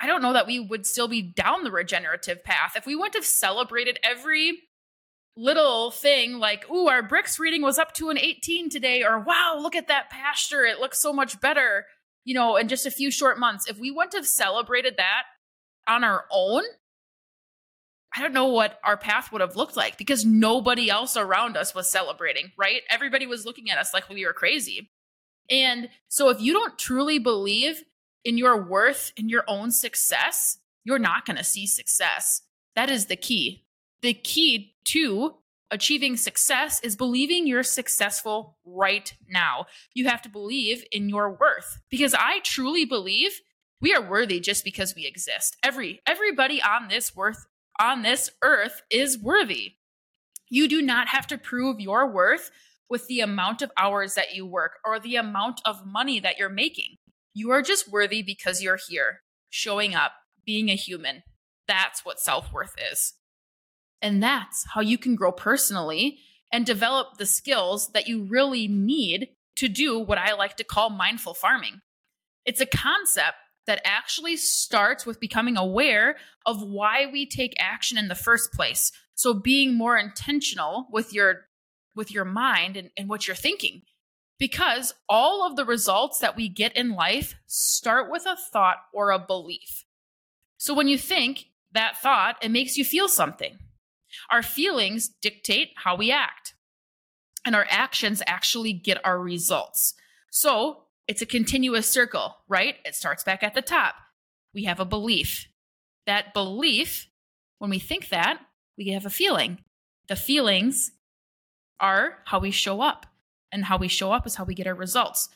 I 0.00 0.06
don't 0.06 0.22
know 0.22 0.32
that 0.32 0.46
we 0.46 0.58
would 0.58 0.86
still 0.86 1.08
be 1.08 1.22
down 1.22 1.62
the 1.62 1.70
regenerative 1.70 2.42
path. 2.42 2.72
If 2.74 2.86
we 2.86 2.96
wouldn't 2.96 3.14
have 3.14 3.24
celebrated 3.24 3.98
every 4.02 4.58
little 5.36 5.90
thing 5.90 6.38
like, 6.38 6.68
ooh, 6.70 6.88
our 6.88 7.02
Brix 7.02 7.38
reading 7.38 7.62
was 7.62 7.78
up 7.78 7.92
to 7.94 8.10
an 8.10 8.18
18 8.18 8.70
today, 8.70 9.04
or 9.04 9.20
wow, 9.20 9.58
look 9.60 9.76
at 9.76 9.88
that 9.88 10.10
pasture. 10.10 10.64
It 10.64 10.80
looks 10.80 11.00
so 11.00 11.12
much 11.12 11.40
better, 11.40 11.86
you 12.24 12.34
know, 12.34 12.56
in 12.56 12.68
just 12.68 12.86
a 12.86 12.90
few 12.90 13.10
short 13.10 13.38
months. 13.38 13.68
If 13.68 13.78
we 13.78 13.90
wouldn't 13.90 14.14
have 14.14 14.26
celebrated 14.26 14.94
that 14.96 15.22
on 15.88 16.02
our 16.02 16.24
own, 16.32 16.62
I 18.14 18.20
don't 18.20 18.32
know 18.32 18.46
what 18.46 18.80
our 18.84 18.96
path 18.96 19.30
would 19.30 19.40
have 19.40 19.56
looked 19.56 19.76
like 19.76 19.96
because 19.96 20.24
nobody 20.24 20.90
else 20.90 21.16
around 21.16 21.56
us 21.56 21.74
was 21.74 21.90
celebrating, 21.90 22.52
right? 22.58 22.82
Everybody 22.90 23.26
was 23.26 23.46
looking 23.46 23.70
at 23.70 23.78
us 23.78 23.94
like 23.94 24.08
we 24.08 24.26
were 24.26 24.32
crazy. 24.32 24.90
And 25.48 25.88
so 26.08 26.28
if 26.28 26.40
you 26.40 26.52
don't 26.52 26.78
truly 26.78 27.18
believe 27.18 27.84
in 28.24 28.36
your 28.36 28.62
worth 28.62 29.12
in 29.16 29.28
your 29.28 29.44
own 29.48 29.70
success, 29.70 30.58
you're 30.84 30.98
not 30.98 31.24
going 31.24 31.36
to 31.36 31.44
see 31.44 31.66
success. 31.66 32.42
That 32.74 32.90
is 32.90 33.06
the 33.06 33.16
key. 33.16 33.64
The 34.02 34.14
key 34.14 34.74
to 34.86 35.36
achieving 35.70 36.16
success 36.16 36.80
is 36.82 36.96
believing 36.96 37.46
you're 37.46 37.62
successful 37.62 38.58
right 38.64 39.14
now. 39.28 39.66
You 39.94 40.08
have 40.08 40.22
to 40.22 40.28
believe 40.28 40.84
in 40.90 41.08
your 41.08 41.30
worth 41.30 41.80
because 41.90 42.14
I 42.14 42.40
truly 42.40 42.84
believe 42.84 43.40
we 43.80 43.94
are 43.94 44.02
worthy 44.02 44.40
just 44.40 44.64
because 44.64 44.94
we 44.94 45.06
exist. 45.06 45.56
Every 45.62 46.00
everybody 46.06 46.60
on 46.62 46.88
this 46.88 47.14
worth 47.14 47.46
on 47.80 48.02
this 48.02 48.30
earth 48.42 48.82
is 48.90 49.18
worthy. 49.18 49.72
You 50.48 50.68
do 50.68 50.82
not 50.82 51.08
have 51.08 51.26
to 51.28 51.38
prove 51.38 51.80
your 51.80 52.12
worth 52.12 52.50
with 52.88 53.06
the 53.06 53.20
amount 53.20 53.62
of 53.62 53.70
hours 53.78 54.14
that 54.14 54.34
you 54.34 54.44
work 54.44 54.78
or 54.84 55.00
the 55.00 55.16
amount 55.16 55.60
of 55.64 55.86
money 55.86 56.20
that 56.20 56.38
you're 56.38 56.48
making. 56.48 56.96
You 57.32 57.50
are 57.52 57.62
just 57.62 57.90
worthy 57.90 58.22
because 58.22 58.62
you're 58.62 58.78
here, 58.88 59.22
showing 59.48 59.94
up, 59.94 60.12
being 60.44 60.68
a 60.68 60.74
human. 60.74 61.22
That's 61.66 62.04
what 62.04 62.20
self 62.20 62.52
worth 62.52 62.74
is. 62.92 63.14
And 64.02 64.22
that's 64.22 64.66
how 64.74 64.80
you 64.80 64.98
can 64.98 65.14
grow 65.14 65.32
personally 65.32 66.18
and 66.52 66.66
develop 66.66 67.16
the 67.16 67.26
skills 67.26 67.92
that 67.92 68.08
you 68.08 68.24
really 68.24 68.66
need 68.66 69.28
to 69.56 69.68
do 69.68 69.98
what 69.98 70.18
I 70.18 70.34
like 70.34 70.56
to 70.56 70.64
call 70.64 70.90
mindful 70.90 71.34
farming. 71.34 71.80
It's 72.44 72.60
a 72.60 72.66
concept 72.66 73.36
that 73.66 73.80
actually 73.84 74.36
starts 74.36 75.06
with 75.06 75.20
becoming 75.20 75.56
aware 75.56 76.16
of 76.46 76.62
why 76.62 77.06
we 77.12 77.26
take 77.26 77.54
action 77.58 77.98
in 77.98 78.08
the 78.08 78.14
first 78.14 78.52
place. 78.52 78.90
So 79.14 79.34
being 79.34 79.74
more 79.74 79.96
intentional 79.96 80.88
with 80.90 81.12
your 81.12 81.46
with 81.94 82.10
your 82.10 82.24
mind 82.24 82.76
and, 82.76 82.90
and 82.96 83.08
what 83.08 83.26
you're 83.26 83.36
thinking. 83.36 83.82
Because 84.38 84.94
all 85.08 85.46
of 85.46 85.56
the 85.56 85.66
results 85.66 86.18
that 86.20 86.36
we 86.36 86.48
get 86.48 86.74
in 86.74 86.92
life 86.92 87.34
start 87.46 88.10
with 88.10 88.24
a 88.26 88.36
thought 88.52 88.78
or 88.94 89.10
a 89.10 89.18
belief. 89.18 89.84
So 90.56 90.72
when 90.72 90.88
you 90.88 90.96
think 90.96 91.46
that 91.72 91.98
thought, 91.98 92.36
it 92.42 92.50
makes 92.50 92.76
you 92.76 92.84
feel 92.84 93.08
something. 93.08 93.58
Our 94.30 94.42
feelings 94.42 95.08
dictate 95.08 95.70
how 95.76 95.96
we 95.96 96.10
act, 96.10 96.54
and 97.44 97.54
our 97.54 97.66
actions 97.68 98.22
actually 98.26 98.72
get 98.72 99.04
our 99.04 99.20
results. 99.20 99.94
So 100.30 100.84
it's 101.10 101.22
a 101.22 101.26
continuous 101.26 101.88
circle, 101.88 102.36
right? 102.46 102.76
It 102.84 102.94
starts 102.94 103.24
back 103.24 103.42
at 103.42 103.52
the 103.52 103.62
top. 103.62 103.96
We 104.54 104.62
have 104.64 104.78
a 104.78 104.84
belief. 104.84 105.48
That 106.06 106.32
belief, 106.32 107.08
when 107.58 107.68
we 107.68 107.80
think 107.80 108.10
that, 108.10 108.40
we 108.78 108.90
have 108.90 109.04
a 109.04 109.10
feeling. 109.10 109.58
The 110.06 110.14
feelings 110.14 110.92
are 111.80 112.18
how 112.26 112.38
we 112.38 112.52
show 112.52 112.80
up, 112.80 113.06
and 113.50 113.64
how 113.64 113.76
we 113.76 113.88
show 113.88 114.12
up 114.12 114.24
is 114.24 114.36
how 114.36 114.44
we 114.44 114.54
get 114.54 114.68
our 114.68 114.74
results. 114.74 115.28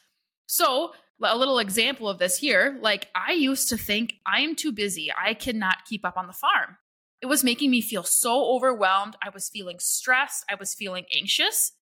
So, 0.47 0.93
a 1.21 1.37
little 1.37 1.59
example 1.59 2.09
of 2.09 2.21
this 2.21 2.39
here 2.39 2.79
like, 2.81 3.09
I 3.13 3.33
used 3.33 3.69
to 3.71 3.77
think 3.77 4.15
I'm 4.25 4.55
too 4.55 4.71
busy, 4.71 5.11
I 5.13 5.35
cannot 5.35 5.87
keep 5.87 6.07
up 6.07 6.17
on 6.17 6.29
the 6.29 6.33
farm. 6.33 6.77
It 7.21 7.27
was 7.27 7.43
making 7.43 7.73
me 7.73 7.81
feel 7.81 8.05
so 8.05 8.45
overwhelmed. 8.55 9.17
I 9.21 9.31
was 9.31 9.49
feeling 9.49 9.81
stressed. 9.81 10.45
I 10.49 10.55
was 10.55 10.73
feeling 10.73 11.07
anxious. 11.13 11.73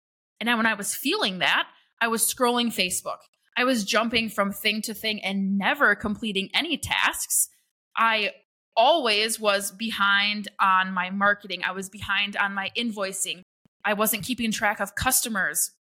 And 0.40 0.48
then 0.48 0.56
when 0.56 0.66
I 0.66 0.74
was 0.74 0.94
feeling 0.94 1.40
that, 1.40 1.68
I 2.00 2.08
was 2.08 2.22
scrolling 2.22 2.68
Facebook. 2.68 3.18
I 3.56 3.64
was 3.64 3.84
jumping 3.84 4.28
from 4.28 4.52
thing 4.52 4.82
to 4.82 4.94
thing 4.94 5.22
and 5.22 5.58
never 5.58 5.94
completing 5.94 6.48
any 6.54 6.78
tasks. 6.78 7.48
I 7.96 8.32
always 8.76 9.38
was 9.38 9.70
behind 9.70 10.48
on 10.58 10.92
my 10.92 11.10
marketing. 11.10 11.62
I 11.64 11.72
was 11.72 11.88
behind 11.88 12.36
on 12.36 12.54
my 12.54 12.70
invoicing. 12.76 13.42
I 13.84 13.92
wasn't 13.92 14.24
keeping 14.24 14.50
track 14.50 14.80
of 14.80 14.94
customers. 14.94 15.72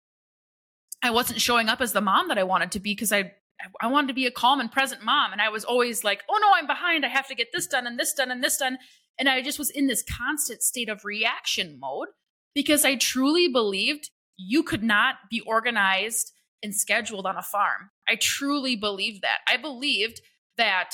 I 1.02 1.10
wasn't 1.10 1.40
showing 1.40 1.68
up 1.68 1.80
as 1.80 1.92
the 1.92 2.00
mom 2.00 2.28
that 2.28 2.38
I 2.38 2.44
wanted 2.44 2.72
to 2.72 2.80
be 2.80 2.92
because 2.92 3.12
I 3.12 3.32
I 3.80 3.86
wanted 3.86 4.08
to 4.08 4.14
be 4.14 4.26
a 4.26 4.30
calm 4.30 4.58
and 4.58 4.72
present 4.72 5.04
mom 5.04 5.32
and 5.32 5.40
I 5.40 5.48
was 5.48 5.64
always 5.64 6.02
like, 6.02 6.22
"Oh 6.28 6.38
no, 6.40 6.50
I'm 6.54 6.66
behind. 6.66 7.06
I 7.06 7.08
have 7.08 7.28
to 7.28 7.34
get 7.34 7.52
this 7.52 7.66
done 7.66 7.86
and 7.86 7.98
this 7.98 8.12
done 8.12 8.30
and 8.30 8.42
this 8.42 8.56
done." 8.56 8.78
And 9.18 9.28
I 9.28 9.40
just 9.40 9.58
was 9.58 9.70
in 9.70 9.86
this 9.86 10.02
constant 10.02 10.62
state 10.62 10.88
of 10.88 11.04
reaction 11.04 11.78
mode 11.78 12.08
because 12.54 12.84
I 12.84 12.96
truly 12.96 13.48
believed 13.48 14.10
you 14.36 14.62
could 14.62 14.82
not 14.82 15.16
be 15.30 15.40
organized 15.40 16.32
and 16.62 16.74
scheduled 16.74 17.26
on 17.26 17.36
a 17.36 17.42
farm. 17.42 17.90
I 18.08 18.16
truly 18.16 18.76
believed 18.76 19.22
that. 19.22 19.38
I 19.48 19.56
believed 19.56 20.20
that 20.56 20.90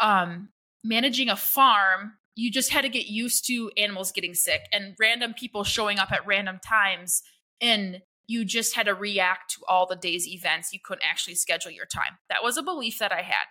um, 0.00 0.50
managing 0.84 1.28
a 1.28 1.36
farm, 1.36 2.14
you 2.34 2.50
just 2.50 2.70
had 2.70 2.82
to 2.82 2.88
get 2.88 3.06
used 3.06 3.46
to 3.46 3.70
animals 3.76 4.12
getting 4.12 4.34
sick 4.34 4.62
and 4.72 4.94
random 4.98 5.34
people 5.34 5.64
showing 5.64 5.98
up 5.98 6.12
at 6.12 6.26
random 6.26 6.60
times. 6.66 7.22
And 7.60 8.00
you 8.26 8.44
just 8.44 8.74
had 8.74 8.86
to 8.86 8.94
react 8.94 9.52
to 9.52 9.60
all 9.68 9.86
the 9.86 9.96
day's 9.96 10.26
events. 10.26 10.72
You 10.72 10.80
couldn't 10.82 11.04
actually 11.04 11.34
schedule 11.34 11.70
your 11.70 11.86
time. 11.86 12.18
That 12.28 12.42
was 12.42 12.56
a 12.56 12.62
belief 12.62 12.98
that 12.98 13.12
I 13.12 13.22
had. 13.22 13.46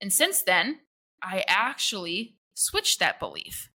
And 0.00 0.12
since 0.12 0.42
then, 0.42 0.80
I 1.22 1.44
actually 1.46 2.36
switched 2.54 2.98
that 2.98 3.20
belief 3.20 3.70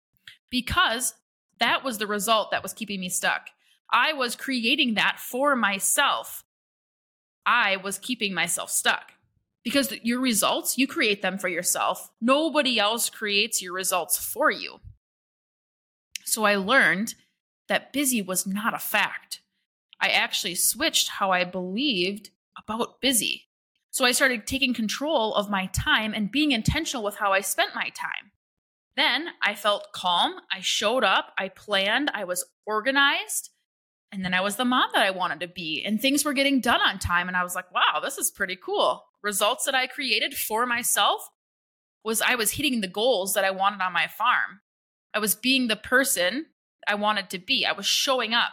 because 0.50 1.14
that 1.58 1.84
was 1.84 1.98
the 1.98 2.06
result 2.06 2.50
that 2.50 2.62
was 2.62 2.72
keeping 2.72 3.00
me 3.00 3.08
stuck. 3.08 3.48
I 3.92 4.12
was 4.12 4.36
creating 4.36 4.94
that 4.94 5.18
for 5.18 5.54
myself. 5.54 6.44
I 7.46 7.76
was 7.76 7.98
keeping 7.98 8.34
myself 8.34 8.70
stuck 8.70 9.12
because 9.64 9.92
your 10.02 10.20
results, 10.20 10.78
you 10.78 10.86
create 10.86 11.22
them 11.22 11.38
for 11.38 11.48
yourself. 11.48 12.10
Nobody 12.20 12.78
else 12.78 13.10
creates 13.10 13.62
your 13.62 13.72
results 13.72 14.18
for 14.18 14.50
you. 14.50 14.80
So 16.24 16.44
I 16.44 16.56
learned 16.56 17.14
that 17.68 17.92
busy 17.92 18.22
was 18.22 18.46
not 18.46 18.74
a 18.74 18.78
fact. 18.78 19.40
I 20.00 20.08
actually 20.08 20.56
switched 20.56 21.08
how 21.08 21.30
I 21.30 21.44
believed 21.44 22.30
about 22.58 23.00
busy. 23.00 23.48
So 23.90 24.04
I 24.04 24.12
started 24.12 24.46
taking 24.46 24.74
control 24.74 25.34
of 25.34 25.50
my 25.50 25.66
time 25.66 26.12
and 26.14 26.30
being 26.30 26.52
intentional 26.52 27.04
with 27.04 27.16
how 27.16 27.32
I 27.32 27.40
spent 27.40 27.74
my 27.74 27.90
time. 27.90 28.32
Then 28.96 29.28
I 29.42 29.54
felt 29.54 29.92
calm. 29.92 30.34
I 30.50 30.60
showed 30.60 31.04
up. 31.04 31.32
I 31.38 31.48
planned. 31.48 32.10
I 32.14 32.24
was 32.24 32.44
organized. 32.66 33.50
And 34.12 34.24
then 34.24 34.34
I 34.34 34.42
was 34.42 34.56
the 34.56 34.64
mom 34.64 34.90
that 34.92 35.04
I 35.04 35.10
wanted 35.10 35.40
to 35.40 35.48
be. 35.48 35.82
And 35.84 36.00
things 36.00 36.24
were 36.24 36.34
getting 36.34 36.60
done 36.60 36.80
on 36.80 36.98
time. 36.98 37.28
And 37.28 37.36
I 37.36 37.42
was 37.42 37.54
like, 37.54 37.72
wow, 37.72 38.00
this 38.02 38.18
is 38.18 38.30
pretty 38.30 38.56
cool. 38.56 39.04
Results 39.22 39.64
that 39.64 39.74
I 39.74 39.86
created 39.86 40.34
for 40.34 40.66
myself 40.66 41.30
was 42.04 42.20
I 42.20 42.34
was 42.34 42.52
hitting 42.52 42.80
the 42.80 42.88
goals 42.88 43.32
that 43.32 43.44
I 43.44 43.50
wanted 43.50 43.80
on 43.80 43.92
my 43.92 44.06
farm. 44.06 44.60
I 45.14 45.18
was 45.18 45.34
being 45.34 45.68
the 45.68 45.76
person 45.76 46.46
I 46.86 46.94
wanted 46.94 47.30
to 47.30 47.38
be. 47.38 47.64
I 47.64 47.72
was 47.72 47.86
showing 47.86 48.34
up. 48.34 48.52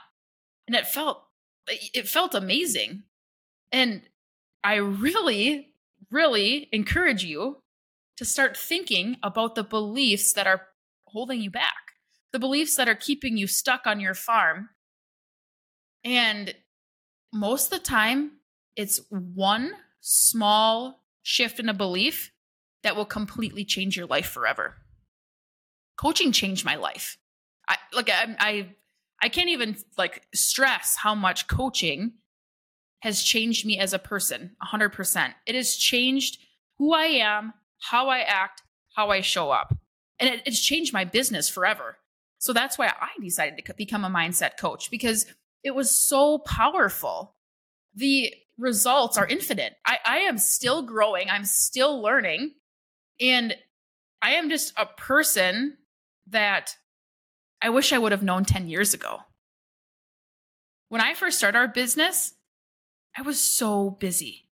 And 0.68 0.76
it 0.76 0.88
felt 0.88 1.24
it 1.68 2.08
felt 2.08 2.34
amazing. 2.34 3.04
And 3.72 4.04
I 4.64 4.76
really 4.76 5.70
really 6.12 6.70
encourage 6.72 7.24
you 7.24 7.58
to 8.18 8.26
start 8.26 8.58
thinking 8.58 9.18
about 9.24 9.56
the 9.56 9.64
beliefs 9.64 10.34
that 10.34 10.48
are 10.48 10.68
holding 11.08 11.42
you 11.42 11.50
back, 11.50 11.94
the 12.32 12.40
beliefs 12.40 12.76
that 12.76 12.90
are 12.90 12.96
keeping 12.96 13.38
you 13.38 13.48
stuck 13.48 13.86
on 13.86 14.00
your 14.00 14.14
farm. 14.14 14.70
And 16.04 16.54
most 17.34 17.72
of 17.72 17.80
the 17.80 17.86
time, 17.86 18.32
it's 18.76 19.02
one 19.10 19.74
small 20.02 21.04
shift 21.22 21.60
in 21.60 21.70
a 21.70 21.74
belief 21.74 22.32
that 22.84 22.96
will 22.96 23.06
completely 23.06 23.66
change 23.66 23.98
your 23.98 24.08
life 24.08 24.28
forever. 24.28 24.76
Coaching 25.98 26.32
changed 26.32 26.64
my 26.64 26.76
life. 26.76 27.18
I 27.68 27.76
like 27.94 28.10
I 28.10 28.36
I, 28.40 28.70
I 29.22 29.30
can't 29.30 29.50
even 29.50 29.78
like 29.98 30.24
stress 30.34 30.96
how 30.96 31.14
much 31.14 31.48
coaching 31.48 32.14
has 33.02 33.22
changed 33.22 33.66
me 33.66 33.78
as 33.78 33.94
a 33.94 34.00
person 34.00 34.56
100%. 34.64 35.34
It 35.46 35.56
has 35.56 35.76
changed 35.76 36.40
who 36.78 36.94
I 36.94 37.06
am, 37.06 37.54
how 37.80 38.10
I 38.10 38.20
act, 38.20 38.64
how 38.96 39.10
I 39.10 39.22
show 39.22 39.52
up. 39.52 39.78
And 40.20 40.30
it, 40.30 40.42
it's 40.46 40.62
changed 40.62 40.94
my 40.94 41.06
business 41.06 41.50
forever. 41.50 41.98
So 42.40 42.54
that's 42.54 42.78
why 42.78 42.88
I 42.88 43.10
decided 43.22 43.64
to 43.64 43.74
become 43.74 44.06
a 44.06 44.10
mindset 44.10 44.58
coach 44.58 44.90
because 44.90 45.26
it 45.64 45.76
was 45.76 45.92
so 45.92 46.40
powerful. 46.40 47.36
The 47.96 48.34
results 48.58 49.18
are 49.18 49.28
infinite. 49.28 49.76
I, 49.86 49.98
I 50.06 50.18
am 50.20 50.38
still 50.38 50.82
growing, 50.84 51.30
I'm 51.30 51.46
still 51.46 52.02
learning. 52.02 52.54
And 53.22 53.56
I 54.22 54.32
am 54.32 54.50
just 54.50 54.74
a 54.78 54.86
person 54.86 55.78
that 56.28 56.76
I 57.62 57.70
wish 57.70 57.92
I 57.92 57.98
would 57.98 58.12
have 58.12 58.24
known 58.24 58.46
10 58.46 58.68
years 58.68 58.94
ago. 58.94 59.20
When 60.88 61.02
I 61.02 61.14
first 61.14 61.38
started 61.38 61.58
our 61.58 61.68
business, 61.68 62.34
I 63.18 63.22
was 63.22 63.40
so 63.40 63.90
busy 63.90 64.50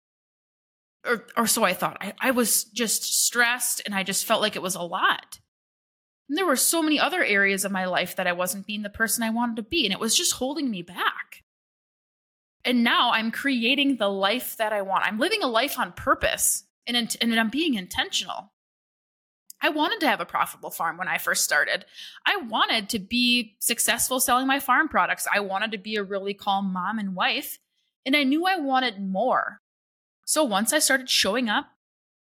or, 1.05 1.25
or 1.37 1.47
so 1.47 1.63
I 1.63 1.73
thought. 1.73 1.97
I, 2.01 2.13
I 2.19 2.31
was 2.31 2.65
just 2.65 3.03
stressed 3.03 3.81
and 3.85 3.93
I 3.93 4.03
just 4.03 4.25
felt 4.25 4.41
like 4.41 4.55
it 4.55 4.61
was 4.61 4.75
a 4.75 4.81
lot. 4.81 5.39
And 6.27 6.37
there 6.37 6.45
were 6.45 6.55
so 6.55 6.81
many 6.81 6.99
other 6.99 7.23
areas 7.23 7.65
of 7.65 7.71
my 7.71 7.85
life 7.85 8.15
that 8.15 8.27
I 8.27 8.33
wasn't 8.33 8.65
being 8.65 8.81
the 8.81 8.89
person 8.89 9.23
I 9.23 9.29
wanted 9.29 9.57
to 9.57 9.63
be, 9.63 9.85
and 9.85 9.93
it 9.93 9.99
was 9.99 10.15
just 10.15 10.33
holding 10.33 10.69
me 10.71 10.81
back. 10.81 11.43
And 12.63 12.83
now 12.83 13.11
I'm 13.11 13.31
creating 13.31 13.97
the 13.97 14.09
life 14.09 14.57
that 14.57 14.73
I 14.73 14.81
want. 14.81 15.05
I'm 15.05 15.19
living 15.19 15.43
a 15.43 15.47
life 15.47 15.77
on 15.77 15.91
purpose 15.91 16.63
and, 16.87 17.15
and 17.21 17.39
I'm 17.39 17.49
being 17.49 17.75
intentional. 17.75 18.51
I 19.61 19.69
wanted 19.69 19.99
to 20.01 20.07
have 20.07 20.19
a 20.19 20.25
profitable 20.25 20.71
farm 20.71 20.97
when 20.97 21.07
I 21.07 21.19
first 21.19 21.43
started. 21.43 21.85
I 22.25 22.37
wanted 22.37 22.89
to 22.89 22.99
be 22.99 23.55
successful 23.59 24.19
selling 24.19 24.47
my 24.47 24.59
farm 24.59 24.89
products. 24.89 25.27
I 25.31 25.39
wanted 25.39 25.71
to 25.71 25.77
be 25.77 25.95
a 25.95 26.03
really 26.03 26.33
calm 26.33 26.73
mom 26.73 26.99
and 26.99 27.15
wife. 27.15 27.59
And 28.05 28.15
I 28.15 28.23
knew 28.23 28.45
I 28.45 28.57
wanted 28.57 28.99
more. 28.99 29.61
So 30.25 30.43
once 30.43 30.73
I 30.73 30.79
started 30.79 31.09
showing 31.09 31.49
up 31.49 31.67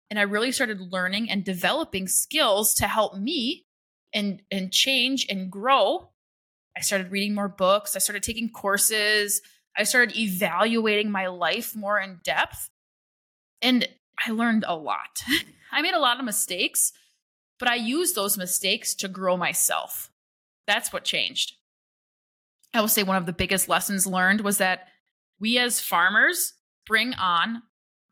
and 0.09 0.19
I 0.19 0.23
really 0.23 0.51
started 0.51 0.91
learning 0.91 1.29
and 1.29 1.43
developing 1.43 2.07
skills 2.07 2.73
to 2.75 2.87
help 2.87 3.15
me 3.15 3.65
and 4.13 4.41
and 4.51 4.71
change 4.71 5.25
and 5.29 5.51
grow, 5.51 6.09
I 6.75 6.81
started 6.81 7.11
reading 7.11 7.33
more 7.33 7.49
books, 7.49 7.95
I 7.95 7.99
started 7.99 8.23
taking 8.23 8.49
courses, 8.49 9.41
I 9.77 9.83
started 9.83 10.17
evaluating 10.17 11.11
my 11.11 11.27
life 11.27 11.75
more 11.75 11.99
in 11.99 12.19
depth. 12.23 12.69
And 13.61 13.87
I 14.25 14.31
learned 14.31 14.65
a 14.67 14.75
lot. 14.75 15.23
I 15.71 15.81
made 15.81 15.93
a 15.93 15.99
lot 15.99 16.19
of 16.19 16.25
mistakes, 16.25 16.91
but 17.59 17.69
I 17.69 17.75
used 17.75 18.15
those 18.15 18.37
mistakes 18.37 18.93
to 18.95 19.07
grow 19.07 19.37
myself. 19.37 20.11
That's 20.67 20.91
what 20.91 21.03
changed. 21.03 21.53
I 22.73 22.81
will 22.81 22.87
say 22.87 23.03
one 23.03 23.17
of 23.17 23.25
the 23.25 23.33
biggest 23.33 23.67
lessons 23.67 24.07
learned 24.07 24.41
was 24.41 24.57
that 24.57 24.87
we 25.39 25.57
as 25.57 25.81
farmers 25.81 26.53
bring 26.85 27.13
on 27.13 27.63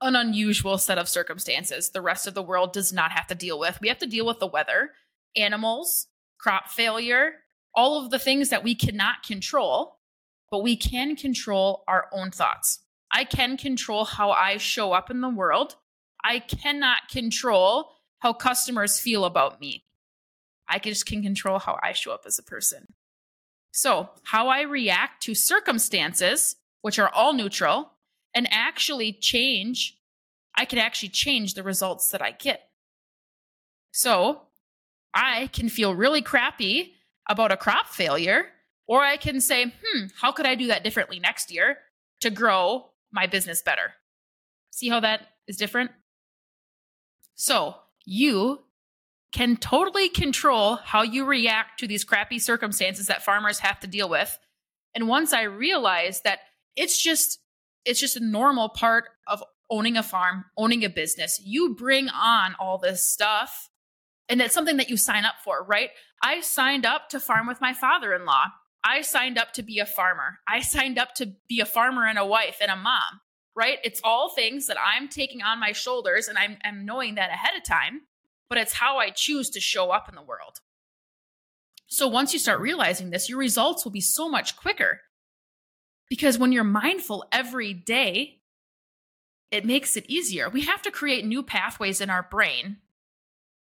an 0.02 0.16
unusual 0.16 0.78
set 0.78 0.98
of 0.98 1.10
circumstances 1.10 1.90
the 1.90 2.02
rest 2.02 2.28
of 2.28 2.34
the 2.34 2.44
world 2.44 2.72
does 2.72 2.94
not 2.94 3.12
have 3.12 3.28
to 3.28 3.36
deal 3.36 3.60
with. 3.60 3.80
We 3.82 3.88
have 3.90 4.00
to 4.00 4.08
deal 4.08 4.26
with 4.26 4.40
the 4.40 4.48
weather, 4.48 4.92
animals, 5.36 6.08
crop 6.40 6.70
failure, 6.70 7.34
all 7.76 8.04
of 8.04 8.12
the 8.12 8.20
things 8.20 8.50
that 8.50 8.64
we 8.64 8.76
cannot 8.76 9.24
control, 9.24 10.00
but 10.52 10.64
we 10.64 10.76
can 10.76 11.16
control 11.16 11.84
our 11.88 12.08
own 12.12 12.32
thoughts. 12.32 12.80
I 13.12 13.24
can 13.24 13.58
control 13.58 14.06
how 14.06 14.32
I 14.32 14.58
show 14.58 14.94
up 14.94 15.10
in 15.10 15.22
the 15.22 15.30
world. 15.30 15.76
I 16.24 16.40
cannot 16.40 17.10
control 17.10 17.92
how 18.20 18.34
customers 18.34 19.00
feel 19.00 19.26
about 19.26 19.60
me. 19.60 19.86
I 20.68 20.80
just 20.80 21.06
can 21.06 21.24
control 21.24 21.60
how 21.60 21.80
I 21.82 21.94
show 21.94 22.12
up 22.12 22.24
as 22.26 22.38
a 22.38 22.44
person. 22.44 22.94
So, 23.72 24.10
how 24.24 24.48
I 24.48 24.62
react 24.62 25.24
to 25.24 25.36
circumstances, 25.36 26.56
which 26.82 27.00
are 27.00 27.10
all 27.10 27.34
neutral, 27.34 27.94
and 28.34 28.48
actually 28.52 29.14
change, 29.14 29.98
I 30.56 30.66
can 30.66 30.80
actually 30.80 31.10
change 31.10 31.54
the 31.54 31.64
results 31.64 32.10
that 32.10 32.22
I 32.22 32.32
get. 32.32 32.70
So, 33.92 34.42
I 35.14 35.48
can 35.48 35.70
feel 35.70 35.96
really 35.96 36.22
crappy 36.22 36.94
about 37.28 37.52
a 37.52 37.58
crop 37.58 37.88
failure, 37.88 38.48
or 38.88 39.02
I 39.02 39.18
can 39.18 39.42
say, 39.42 39.66
hmm, 39.84 40.06
how 40.20 40.32
could 40.32 40.46
I 40.46 40.56
do 40.56 40.68
that 40.68 40.84
differently 40.84 41.20
next 41.20 41.52
year 41.52 41.78
to 42.22 42.30
grow 42.30 42.90
my 43.12 43.28
business 43.28 43.62
better? 43.62 43.94
See 44.72 44.90
how 44.90 45.00
that 45.00 45.22
is 45.48 45.58
different? 45.58 45.92
So, 47.36 47.76
you 48.06 48.60
can 49.32 49.58
totally 49.58 50.10
control 50.10 50.78
how 50.78 51.04
you 51.04 51.26
react 51.26 51.80
to 51.80 51.88
these 51.88 52.04
crappy 52.04 52.40
circumstances 52.40 53.08
that 53.08 53.24
farmers 53.24 53.60
have 53.60 53.80
to 53.82 53.88
deal 53.88 54.10
with. 54.10 54.38
And 54.96 55.08
once 55.08 55.34
I 55.34 55.44
realized 55.44 56.24
that 56.24 56.40
it's 56.76 57.02
just 57.02 57.40
it's 57.86 58.00
just 58.00 58.18
a 58.18 58.24
normal 58.24 58.70
part 58.70 59.06
of 59.28 59.44
owning 59.70 59.98
a 59.98 60.04
farm, 60.04 60.46
owning 60.58 60.84
a 60.84 60.90
business. 60.90 61.40
You 61.44 61.76
bring 61.76 62.10
on 62.10 62.56
all 62.60 62.78
this 62.78 63.04
stuff 63.04 63.70
and 64.30 64.42
it's 64.42 64.54
something 64.54 64.78
that 64.78 64.90
you 64.90 64.98
sign 64.98 65.26
up 65.26 65.36
for, 65.44 65.64
right? 65.64 65.90
I 66.22 66.42
signed 66.42 66.86
up 66.86 67.10
to 67.10 67.20
farm 67.20 67.48
with 67.48 67.62
my 67.62 67.74
father-in-law. 67.74 68.46
I 68.84 69.02
signed 69.02 69.38
up 69.38 69.54
to 69.54 69.64
be 69.64 69.80
a 69.80 69.86
farmer. 69.86 70.40
I 70.48 70.60
signed 70.76 70.98
up 70.98 71.16
to 71.16 71.34
be 71.48 71.60
a 71.60 71.66
farmer 71.66 72.06
and 72.06 72.18
a 72.20 72.26
wife 72.26 72.58
and 72.62 72.72
a 72.72 72.76
mom, 72.76 73.22
right? 73.56 73.80
It's 73.84 74.02
all 74.04 74.30
things 74.30 74.68
that 74.68 74.78
I'm 74.80 75.08
taking 75.08 75.42
on 75.42 75.60
my 75.60 75.72
shoulders 75.72 76.28
and 76.28 76.38
I'm, 76.38 76.58
I'm 76.64 76.86
knowing 76.86 77.16
that 77.16 77.32
ahead 77.32 77.58
of 77.58 77.64
time 77.64 78.02
but 78.50 78.58
it's 78.58 78.74
how 78.74 78.98
I 78.98 79.12
choose 79.12 79.50
to 79.52 79.60
show 79.60 79.92
up 79.92 80.10
in 80.10 80.16
the 80.16 80.22
world. 80.22 80.60
So 81.88 82.08
once 82.08 82.34
you 82.34 82.40
start 82.40 82.60
realizing 82.60 83.12
this, 83.12 83.30
your 83.30 83.38
results 83.38 83.86
will 83.86 83.92
be 83.92 84.02
so 84.02 84.28
much 84.28 84.58
quicker. 84.58 85.02
Because 86.10 86.38
when 86.38 86.52
you're 86.52 86.64
mindful 86.64 87.26
every 87.32 87.74
day, 87.74 88.40
it 89.52 89.66
makes 89.66 89.96
it 89.96 90.10
easier. 90.10 90.50
We 90.50 90.62
have 90.62 90.82
to 90.84 90.92
create 90.92 91.26
new 91.26 91.44
pathways 91.44 92.02
in 92.02 92.10
our 92.10 92.24
brain. 92.24 92.78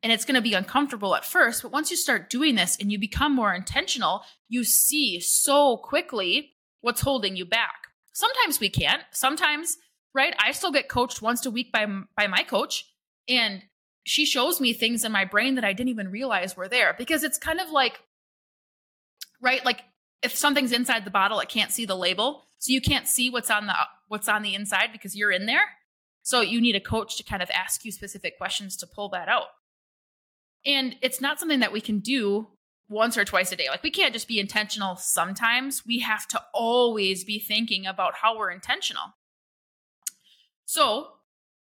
And 0.03 0.13
it's 0.13 0.25
going 0.25 0.37
to 0.37 0.43
be 0.43 0.55
uncomfortable 0.55 1.17
at 1.17 1.25
first, 1.25 1.63
but 1.63 1.73
once 1.73 1.91
you 1.91 1.97
start 1.97 2.31
doing 2.31 2.55
this 2.55 2.77
and 2.79 2.93
you 2.93 2.99
become 2.99 3.35
more 3.35 3.55
intentional, 3.55 4.23
you 4.49 4.63
see 4.63 5.21
so 5.21 5.79
quickly 5.79 6.53
what's 6.81 7.01
holding 7.01 7.35
you 7.35 7.45
back. 7.45 7.89
Sometimes 8.13 8.61
we 8.61 8.69
can't. 8.69 9.03
Sometimes, 9.11 9.77
right? 10.15 10.35
I 10.39 10.53
still 10.53 10.71
get 10.71 10.89
coached 10.89 11.23
once 11.23 11.45
a 11.45 11.51
week 11.51 11.73
by 11.73 11.87
by 12.17 12.27
my 12.27 12.43
coach, 12.43 12.85
and 13.29 13.63
she 14.05 14.25
shows 14.25 14.61
me 14.61 14.73
things 14.73 15.05
in 15.05 15.11
my 15.11 15.25
brain 15.25 15.57
that 15.57 15.65
I 15.65 15.73
didn't 15.73 15.91
even 15.91 16.11
realize 16.11 16.57
were 16.57 16.69
there 16.69 16.95
because 16.97 17.25
it's 17.25 17.39
kind 17.39 17.61
of 17.61 17.71
like, 17.71 18.01
right? 19.43 19.65
Like 19.65 19.83
if 20.23 20.37
something's 20.37 20.73
inside 20.73 21.05
the 21.05 21.11
bottle, 21.11 21.41
it 21.41 21.49
can't 21.49 21.73
see 21.73 21.87
the 21.87 21.97
label. 21.97 22.45
So 22.59 22.73
you 22.73 22.81
can't 22.81 23.09
see 23.09 23.31
what's 23.31 23.51
on 23.51 23.67
the 23.67 23.75
what's 24.09 24.29
on 24.29 24.43
the 24.43 24.55
inside 24.55 24.91
because 24.93 25.17
you're 25.17 25.33
in 25.33 25.47
there. 25.47 25.65
So 26.23 26.41
you 26.41 26.61
need 26.61 26.77
a 26.77 26.81
coach 26.81 27.17
to 27.17 27.23
kind 27.23 27.43
of 27.43 27.51
ask 27.51 27.85
you 27.85 27.93
specific 27.93 28.39
questions 28.39 28.77
to 28.79 28.87
pull 28.87 29.09
that 29.11 29.29
out. 29.29 29.47
And 30.67 30.97
it's 31.01 31.21
not 31.21 31.39
something 31.39 31.61
that 31.61 31.73
we 31.73 31.81
can 31.81 32.01
do 32.01 32.49
once 32.89 33.17
or 33.17 33.25
twice 33.25 33.53
a 33.53 33.57
day. 33.57 33.69
Like 33.71 33.83
we 33.83 33.91
can't 33.91 34.13
just 34.13 34.29
be 34.29 34.41
intentional 34.41 34.97
sometimes. 34.97 35.87
We 35.87 36.01
have 36.01 36.27
to 36.29 36.43
always 36.53 37.25
be 37.25 37.39
thinking 37.39 37.87
about 37.87 38.17
how 38.23 38.37
we're 38.37 38.51
intentional. 38.51 39.15
So 40.65 41.13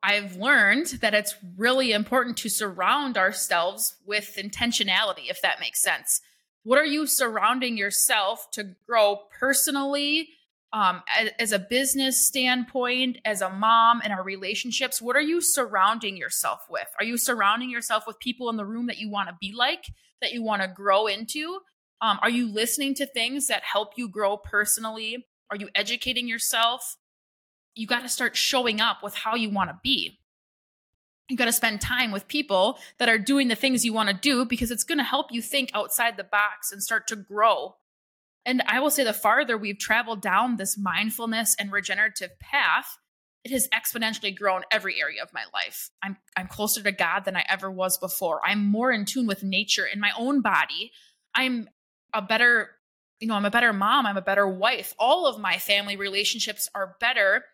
I've 0.02 0.36
learned 0.36 0.98
that 1.00 1.14
it's 1.14 1.36
really 1.56 1.92
important 1.92 2.36
to 2.38 2.48
surround 2.48 3.16
ourselves 3.16 3.96
with 4.04 4.36
intentionality, 4.36 5.30
if 5.30 5.40
that 5.42 5.60
makes 5.60 5.82
sense. 5.82 6.20
What 6.64 6.78
are 6.78 6.86
you 6.86 7.06
surrounding 7.06 7.76
yourself 7.76 8.50
to 8.52 8.74
grow 8.86 9.20
personally, 9.38 10.30
um, 10.72 11.02
as, 11.38 11.52
a 11.52 11.58
business 11.58 12.24
standpoint, 12.24 13.18
as 13.24 13.42
a 13.42 13.50
mom, 13.50 14.00
and 14.02 14.12
our 14.12 14.22
relationships? 14.22 15.02
What 15.02 15.16
are 15.16 15.22
you 15.22 15.40
surrounding 15.40 16.16
yourself 16.16 16.66
with? 16.70 16.88
Are 16.98 17.04
you 17.04 17.16
surrounding 17.16 17.70
yourself 17.70 18.04
with 18.06 18.18
people 18.18 18.48
in 18.48 18.56
the 18.56 18.64
room 18.64 18.86
that 18.86 18.98
you 18.98 19.10
want 19.10 19.28
to 19.28 19.36
be 19.40 19.52
like, 19.52 19.86
that 20.20 20.32
you 20.32 20.42
want 20.42 20.62
to 20.62 20.68
grow 20.68 21.06
into? 21.06 21.58
Um, 22.00 22.18
are 22.22 22.30
you 22.30 22.50
listening 22.50 22.94
to 22.94 23.06
things 23.06 23.48
that 23.48 23.62
help 23.62 23.92
you 23.96 24.08
grow 24.08 24.36
personally? 24.36 25.26
Are 25.50 25.56
you 25.56 25.68
educating 25.74 26.26
yourself? 26.26 26.96
you 27.74 27.86
got 27.86 28.02
to 28.02 28.08
start 28.08 28.36
showing 28.36 28.80
up 28.80 29.02
with 29.02 29.14
how 29.14 29.34
you 29.34 29.50
want 29.50 29.70
to 29.70 29.78
be. 29.82 30.18
You 31.28 31.36
got 31.36 31.46
to 31.46 31.52
spend 31.52 31.80
time 31.80 32.10
with 32.12 32.28
people 32.28 32.78
that 32.98 33.08
are 33.08 33.18
doing 33.18 33.48
the 33.48 33.54
things 33.54 33.84
you 33.84 33.92
want 33.92 34.10
to 34.10 34.14
do 34.14 34.44
because 34.44 34.70
it's 34.70 34.84
going 34.84 34.98
to 34.98 35.04
help 35.04 35.32
you 35.32 35.40
think 35.40 35.70
outside 35.72 36.16
the 36.16 36.24
box 36.24 36.72
and 36.72 36.82
start 36.82 37.06
to 37.08 37.16
grow. 37.16 37.76
And 38.44 38.62
I 38.66 38.80
will 38.80 38.90
say 38.90 39.04
the 39.04 39.12
farther 39.12 39.56
we've 39.56 39.78
traveled 39.78 40.20
down 40.20 40.56
this 40.56 40.76
mindfulness 40.76 41.54
and 41.58 41.70
regenerative 41.70 42.38
path, 42.40 42.98
it 43.44 43.50
has 43.52 43.68
exponentially 43.68 44.36
grown 44.36 44.62
every 44.70 45.00
area 45.00 45.22
of 45.22 45.32
my 45.32 45.44
life. 45.52 45.90
I'm 46.02 46.16
I'm 46.36 46.48
closer 46.48 46.82
to 46.82 46.92
God 46.92 47.24
than 47.24 47.36
I 47.36 47.44
ever 47.48 47.70
was 47.70 47.98
before. 47.98 48.40
I'm 48.44 48.64
more 48.64 48.90
in 48.92 49.04
tune 49.04 49.26
with 49.26 49.42
nature 49.42 49.86
in 49.86 50.00
my 50.00 50.10
own 50.16 50.42
body. 50.42 50.92
I'm 51.34 51.68
a 52.12 52.22
better, 52.22 52.70
you 53.20 53.26
know, 53.26 53.34
I'm 53.34 53.44
a 53.44 53.50
better 53.50 53.72
mom, 53.72 54.06
I'm 54.06 54.16
a 54.16 54.22
better 54.22 54.46
wife. 54.46 54.94
All 54.98 55.26
of 55.26 55.40
my 55.40 55.58
family 55.58 55.96
relationships 55.96 56.68
are 56.74 56.96
better 57.00 57.44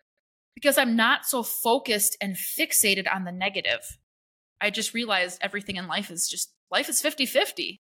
because 0.53 0.77
I'm 0.77 0.95
not 0.95 1.25
so 1.25 1.41
focused 1.41 2.17
and 2.21 2.35
fixated 2.35 3.11
on 3.11 3.23
the 3.23 3.31
negative. 3.31 3.97
I 4.61 4.69
just 4.69 4.93
realized 4.93 5.39
everything 5.41 5.77
in 5.77 5.87
life 5.87 6.11
is 6.11 6.27
just 6.27 6.53
life 6.69 6.89
is 6.89 7.01
50 7.01 7.25
50. 7.25 7.79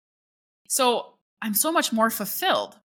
So 0.69 1.17
I'm 1.41 1.53
so 1.53 1.71
much 1.71 1.91
more 1.91 2.09
fulfilled. 2.09 2.79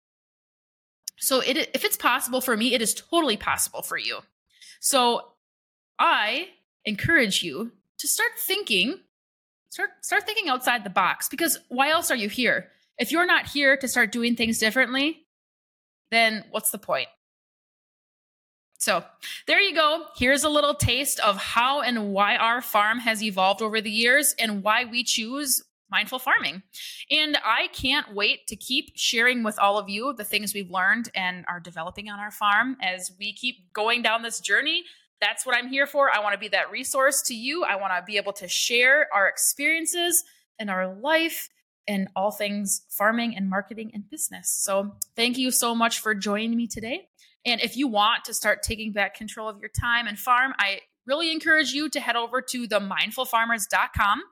So 1.23 1.39
it, 1.39 1.57
if 1.73 1.85
it's 1.85 1.97
possible 1.97 2.41
for 2.41 2.57
me, 2.57 2.75
it 2.75 2.83
is 2.83 2.95
totally 2.95 3.37
possible 3.37 3.83
for 3.83 3.97
you. 3.97 4.19
So 4.81 5.29
I 5.97 6.49
encourage 6.85 7.45
you 7.45 7.71
to 7.99 8.09
start 8.09 8.33
thinking, 8.41 8.99
start 9.71 9.91
start 10.01 10.27
thinking 10.27 10.49
outside 10.49 10.83
the 10.83 10.91
box 10.91 11.29
because 11.29 11.61
why 11.69 11.91
else 11.91 12.11
are 12.11 12.17
you 12.17 12.29
here? 12.29 12.71
If 12.99 13.13
you're 13.13 13.27
not 13.27 13.47
here 13.47 13.77
to 13.77 13.87
start 13.87 14.11
doing 14.11 14.35
things 14.35 14.59
differently, 14.59 15.25
then 16.11 16.45
what's 16.51 16.73
the 16.73 16.79
point? 16.79 17.09
So 18.79 19.05
there 19.47 19.61
you 19.61 19.77
go. 19.77 20.07
Here's 20.17 20.43
a 20.43 20.49
little 20.49 20.75
taste 20.75 21.21
of 21.21 21.37
how 21.37 21.83
and 21.83 22.13
why 22.13 22.35
our 22.35 22.61
farm 22.61 22.99
has 22.99 23.23
evolved 23.23 23.63
over 23.63 23.81
the 23.81 23.93
years 23.93 24.35
and 24.41 24.65
why 24.65 24.87
we 24.87 25.05
choose 25.05 25.63
mindful 25.93 26.19
farming. 26.19 26.63
And 27.11 27.39
I 27.45 27.69
can't 27.69 28.13
wait 28.13 28.49
to 28.49 28.57
keep 28.57 28.93
sharing 28.97 29.45
with 29.45 29.59
all 29.61 29.79
of 29.79 29.89
you 29.89 30.13
the 30.13 30.25
things 30.25 30.55
we've 30.55 30.71
learned 30.71 31.11
and 31.15 31.45
are 31.49 31.61
developing 31.61 32.09
on 32.09 32.19
our 32.19 32.33
farm 32.33 32.77
as 32.83 33.13
we 33.21 33.33
keep 33.33 33.73
going 33.73 34.03
down 34.03 34.23
this 34.23 34.41
journey. 34.41 34.83
That's 35.21 35.47
what 35.47 35.57
I'm 35.57 35.69
here 35.69 35.87
for. 35.87 36.11
I 36.11 36.19
want 36.19 36.33
to 36.33 36.39
be 36.39 36.49
that 36.49 36.73
resource 36.73 37.23
to 37.27 37.35
you. 37.35 37.63
I 37.63 37.77
want 37.77 37.93
to 37.97 38.03
be 38.05 38.17
able 38.17 38.33
to 38.33 38.49
share 38.49 39.07
our 39.15 39.29
experiences 39.29 40.25
and 40.59 40.69
our 40.69 40.93
life 40.93 41.49
and 41.87 42.09
all 42.17 42.33
things 42.33 42.83
farming 42.89 43.37
and 43.37 43.49
marketing 43.49 43.91
and 43.95 44.09
business. 44.11 44.51
So, 44.51 44.97
thank 45.15 45.39
you 45.39 45.51
so 45.51 45.75
much 45.75 46.01
for 46.01 46.15
joining 46.15 46.57
me 46.57 46.67
today. 46.67 47.09
And 47.45 47.61
if 47.61 47.77
you 47.77 47.89
want 47.89 48.25
to 48.27 48.35
start 48.35 48.63
taking 48.63 48.93
back 48.93 49.15
control 49.15 49.49
of 49.49 49.59
your 49.59 49.71
time 49.81 50.07
and 50.07 50.19
farm, 50.19 50.55
I 50.59 50.81
really 51.07 51.33
encourage 51.33 51.73
you 51.73 51.89
to 51.91 52.01
head 52.01 52.17
over 52.17 52.41
to 52.43 52.67
themindfulfarmers.com 52.69 54.23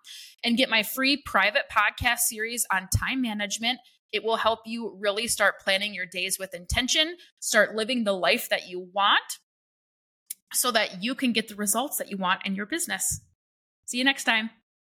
and 0.44 0.56
get 0.56 0.70
my 0.70 0.82
free 0.82 1.22
private 1.24 1.64
podcast 1.70 2.20
series 2.20 2.66
on 2.72 2.88
time 2.96 3.20
management. 3.22 3.78
It 4.12 4.24
will 4.24 4.36
help 4.36 4.60
you 4.66 4.96
really 4.98 5.28
start 5.28 5.60
planning 5.60 5.94
your 5.94 6.06
days 6.06 6.38
with 6.38 6.54
intention, 6.54 7.16
start 7.38 7.74
living 7.74 8.04
the 8.04 8.12
life 8.12 8.48
that 8.48 8.68
you 8.68 8.88
want 8.92 9.38
so 10.52 10.70
that 10.72 11.02
you 11.02 11.14
can 11.14 11.32
get 11.32 11.48
the 11.48 11.54
results 11.54 11.98
that 11.98 12.10
you 12.10 12.16
want 12.16 12.44
in 12.44 12.54
your 12.54 12.66
business. 12.66 13.20
See 13.86 13.98
you 13.98 14.04
next 14.04 14.24
time. 14.24 14.50